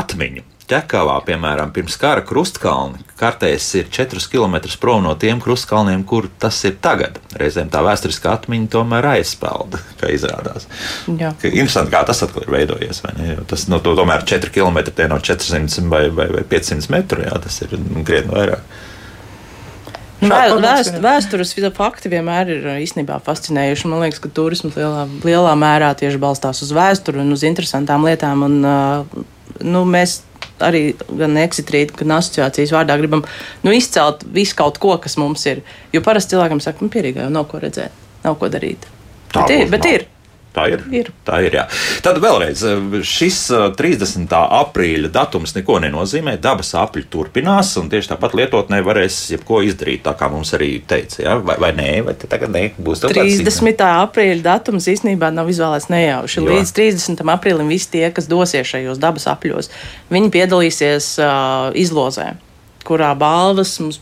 [0.00, 0.46] atmiņu.
[0.66, 6.58] Ķekavā, piemēram, pirms kara krustkalni, kartēs ir 4 km prom no tiem krustkalniem, kur tas
[6.66, 7.20] ir tagad.
[7.38, 10.66] Reizēm tā vēsturiskā atmiņa tomēr aizspēlda, kā izrādās.
[11.06, 11.30] Jā.
[11.38, 13.04] Ka interesanti, kā tas atkal ir veidojies.
[13.46, 17.62] Tas nu, to, tomēr 4 km no 400 vai, vai, vai 500 metru, jā, tas
[17.62, 18.76] ir nu, krietni vairāk.
[20.26, 23.90] Vēst, vēstures fakti vienmēr ir īstenībā fascinējuši.
[23.92, 28.46] Man liekas, ka turisms lielā, lielā mērā tieši balstās uz vēsturi un uz interesantām lietām.
[28.48, 28.56] Un,
[29.60, 30.22] nu, mēs
[30.64, 30.82] arī
[31.18, 33.24] gan eksitrīt, gan asociācijas vārdā gribam
[33.66, 35.62] nu, izcelt visu kaut ko, kas mums ir.
[35.94, 38.88] Jo parasti cilvēkam saka, ka nu, pierīgā jau nav ko redzēt, nav ko darīt.
[39.32, 40.05] Tā bet, ir, bet ir.
[40.56, 40.84] Tā ir.
[40.88, 41.10] ir.
[41.26, 41.66] Tā ir jā.
[42.04, 42.62] Tad vēlreiz
[43.04, 43.40] šis
[43.76, 44.32] 30.
[44.32, 46.38] aprīļa datums neko nenozīmē.
[46.40, 51.20] Dabas apli turpinās, un tieši tāpat lietotnē varēs jebko izdarīt, tā kā mums arī teica.
[51.26, 51.36] Ja?
[51.36, 53.84] Vai, vai nē, vai tagad nē, būs 30.
[53.84, 56.40] aprīļa datums īstenībā nav izvēlēts nejauši.
[56.40, 56.48] Jo.
[56.48, 57.22] Līdz 30.
[57.36, 59.68] aprīlim visi tie, kas dosies šajos dabas apļos,
[60.12, 62.32] viņi piedalīsies uh, izlozē
[62.86, 63.98] kurā balvas mums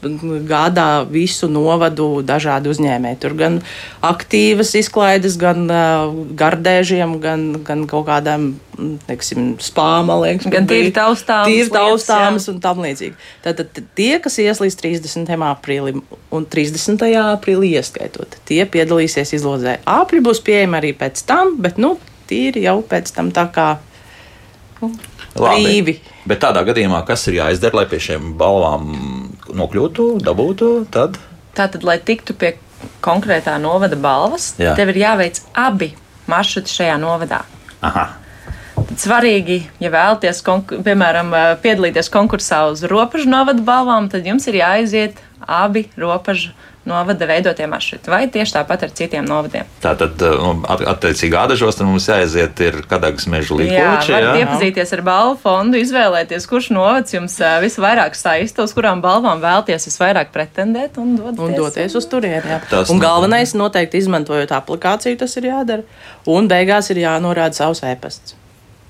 [0.49, 3.19] gādā visu novadu dažādi uzņēmēji.
[3.23, 3.59] Tur gan
[4.05, 8.51] aktīvas izklaides, gan uh, gardēžiem, gan, gan kaut kādām,
[9.09, 11.51] teiksim, spāma, liekas, gan tīri taustāmas.
[11.51, 13.17] Tīri taustāmas un tam līdzīgi.
[13.47, 15.35] Tātad tie, kas ies līdz 30.
[15.51, 16.05] aprīlim
[16.35, 17.09] un 30.
[17.25, 19.79] aprīlī ieskaitot, tie piedalīsies izlozē.
[19.89, 21.97] Āpļi būs pieejami arī pēc tam, bet, nu,
[22.31, 23.69] tīri jau pēc tam tā kā
[24.81, 24.93] nu.
[25.37, 25.99] Brīvi.
[26.29, 28.91] Bet tādā gadījumā, kas ir jāizdara, lai pie šiem balvām
[29.55, 31.19] nokļūtu, dabūtu, tad
[31.55, 32.57] Tātad, lai tiktu pie
[33.05, 34.73] konkrētā novada balvas, Jā.
[34.75, 35.93] tev ir jāveic abi
[36.27, 37.45] maršruti šajā novadā.
[37.81, 38.09] aha,
[38.75, 40.43] Tad svarīgi, ja vēlaties,
[40.85, 46.51] piemēram, eh, piedalīties konkursā uz robežu novada balvām, tad jums ir jāaiziet abi robežu
[46.87, 49.65] novada veidotie maršruti, vai tieši tāpat ar citiem novadiem.
[49.83, 54.13] tātad nu, at- attiecīgi ādažos tad mums jāaiziet ir kadagas meža Jā, līkoči.
[54.13, 54.43] varat jā?
[54.45, 59.89] iepazīties ar balvu fondu, izvēlēties, kurš novads jums eh, visvairāk saista, uz kurām balvām vēlties
[59.89, 61.39] visvairāk pretendēt un doties.
[61.41, 62.43] Un doties uz turieni.
[62.45, 62.61] jā.
[62.71, 65.83] Tas Un nav- galvenais, noteikti izmantojot aplikāciju, tas ir jādara.
[66.27, 68.35] Un beigās ir jānorāda savs e-pasts.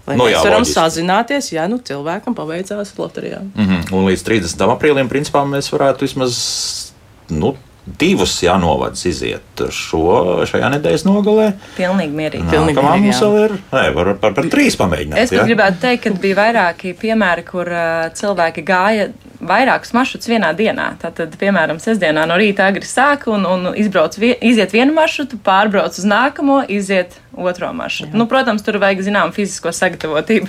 [0.07, 0.75] Lai Nu mēs jā, varam loģiski.
[0.77, 3.39] sazināties, ja nu cilvēkam paveicās loterijā.
[3.57, 3.95] Mhm.
[3.95, 4.69] Un līdz 30.
[4.77, 6.93] aprīlim, principā, mēs varētu vismaz
[7.31, 11.51] nu, divus jānovads iziet šo, šajā nedēļas nogalē.
[11.77, 12.47] Pilnīgi mierīgi.
[12.49, 13.29] Pilnīgi Nākamā mierīgi, mums jā.
[13.29, 15.21] vēl ir ne, var, par, par trīs pamēģināt.
[15.21, 15.45] Es jā?
[15.45, 19.11] gribētu teikt, ka bija vairāki piemēri, kur uh, cilvēki gāja
[19.45, 20.89] vairākus maršrutus vienā dienā.
[21.03, 26.01] Tātad, piemēram, sestdienā no rīta agri sāk un, un izbrauc, vie, iziet vienu maršrutu, pārbrauc
[26.01, 28.17] uz nākamo, iziet otro maršrutu.
[28.17, 30.49] Nu, protams, tur vajag zinām fizisko sagatavotību.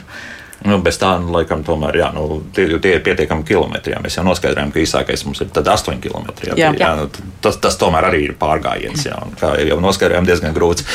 [0.66, 3.93] Nu, bez tā, nu, laikam, tomēr, jā, nu, tie, tie ir pietiekami kilometri.
[3.93, 3.99] Jā.
[4.01, 6.32] Mēs jau noskaidrojām, ka īsākais mums ir 8 km.
[6.47, 6.72] Jā, Jā.
[6.80, 7.10] jā, nu,
[7.43, 9.03] tas, tas tomēr arī ir pārgājiens.
[9.06, 10.88] Jā, kā jau noskaidrojām, diezgan grūts.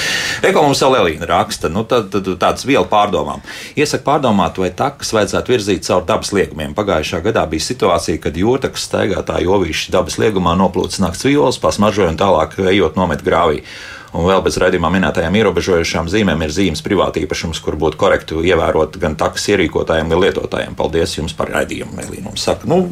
[0.46, 3.44] Eko mums vēl Elīna raksta, nu, tad, tad, tāds vielu pārdomām.
[3.78, 6.74] Iesaka pārdomāt, vai takas vajadzētu virzīt caur dabas liegumiem.
[6.78, 12.20] Pagājušā gadā bija situācija, kad jūtakas staigātāji jovīši dabas liegumā noplūcis nakts violas, pasmaržoja un
[12.20, 13.62] tālāk ejot nomet grāvī.
[14.10, 18.98] Un vēl bez redzamām minētajām ierobežojušām zīmēm ir zīmes privāti īpašums, kur būtu korekti ievērot
[19.02, 20.74] gan takas ierīkotājiem, gan lietotājiem.
[20.78, 22.24] Paldies jums par raidījumu, Melīna.
[22.26, 22.88] Mums saka, nu,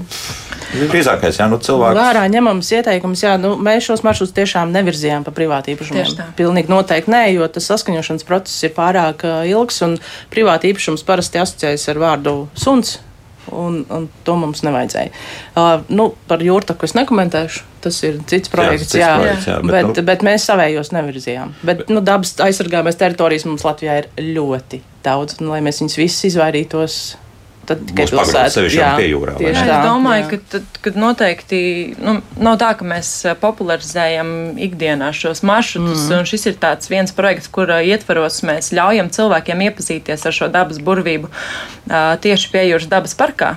[0.93, 1.99] drīzākais, jā, nu, cilvēks.
[1.99, 5.99] Vērā ņemams ieteikums, jā, nu, mēs šos maršrutus tiešām nevirzījām pa privātu īpašumu.
[5.99, 6.29] Tieši tā.
[6.39, 9.99] Pilnīgi noteikti nē, jo tas saskaņošanas process ir pārāk ilgs un
[10.31, 13.01] privāti īpašums parasti asociējas ar vārdu suns.
[13.53, 15.13] Un, un to mums nevajadzēja.
[15.57, 17.65] Uh, nu, par jūrtaku es nekomentēšu.
[17.85, 20.91] Tas ir cits projekts, cits jā, projekts, jā, bet, bet, nu- bet, bet mēs savējos
[20.97, 21.55] nevirzījām.
[21.63, 25.39] Bet, nu, dabas aizsargājumās teritorijas mums Latvijā ir ļoti daudz.
[25.41, 26.99] Un, lai mēs viņus visus izvairītos,
[27.69, 30.29] tad tikai sevišķi Jā, pie jūrā, tieši tā, es domāju, jā.
[30.31, 31.61] ka, tad, kad noteikti
[32.01, 34.33] nu, nav tā, ka mēs eh, popularizējam
[34.69, 36.09] ikdienā šos maršrutus.
[36.09, 36.27] Mm.
[36.29, 41.31] Šis ir tāds viens projekts, kura ietvaros mēs ļaujam cilvēkiem iepazīties ar šo dabas burvību
[41.31, 43.57] ā, tieši pie jūras dabas parkā.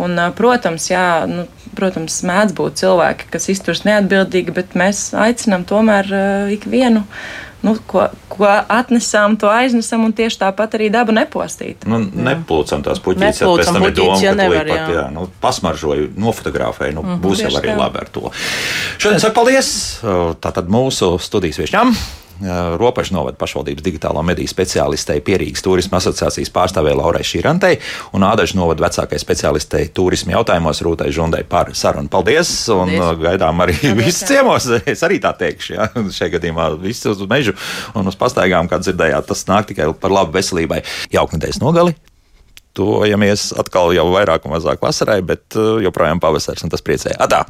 [0.00, 1.44] Un, ā, protams, jā, nu,
[1.76, 7.04] protams, mēdz būt cilvēki, kas izturas neatbildīgi, bet mēs aicinām tomēr uh, ikvienu,
[7.66, 11.84] nu, ko, ko atnesām, to aiznesam, un tieši tāpat arī dabu nepostīt.
[11.90, 14.96] Nu, nepulcam tās puķītes, ja pēc tam ir doma, ja ka nevar, pat, jā.
[14.96, 17.76] jā, nu, pasmaržoju, nofotografēju, nu, būs jau arī tā.
[17.80, 18.32] labi ar to.
[19.00, 19.74] Šodien saku paldies!
[20.40, 21.94] Tātad mūsu studijas viešņām.
[22.80, 27.76] Ropažu novada pašvaldības digitālo mediju speciālistei Pierīgas turisma asociācijas pārstāvēja Laurai Šīrantei
[28.16, 32.08] un Ādažu novada vecākajai speciālistei turisma jautājumos Rūtai Žundai par sarunu.
[32.12, 32.50] Paldies!
[32.72, 33.04] Un Paldies.
[33.04, 34.70] uh, gaidām arī visus ciemos.
[34.90, 37.54] Es arī tā teikšu, ja šajā gadījumā viss uz mežu
[37.94, 40.80] un uz pastaigām, kā dzirdējāt, tas nāk tikai par labu veselībai.
[41.12, 41.94] Jauka nedēļas nogali!
[42.76, 47.18] Tojamies atkal jau vairāk un mazāk vasarai, bet uh, joprojām pavasars un tas priecē.
[47.20, 47.44] Atā!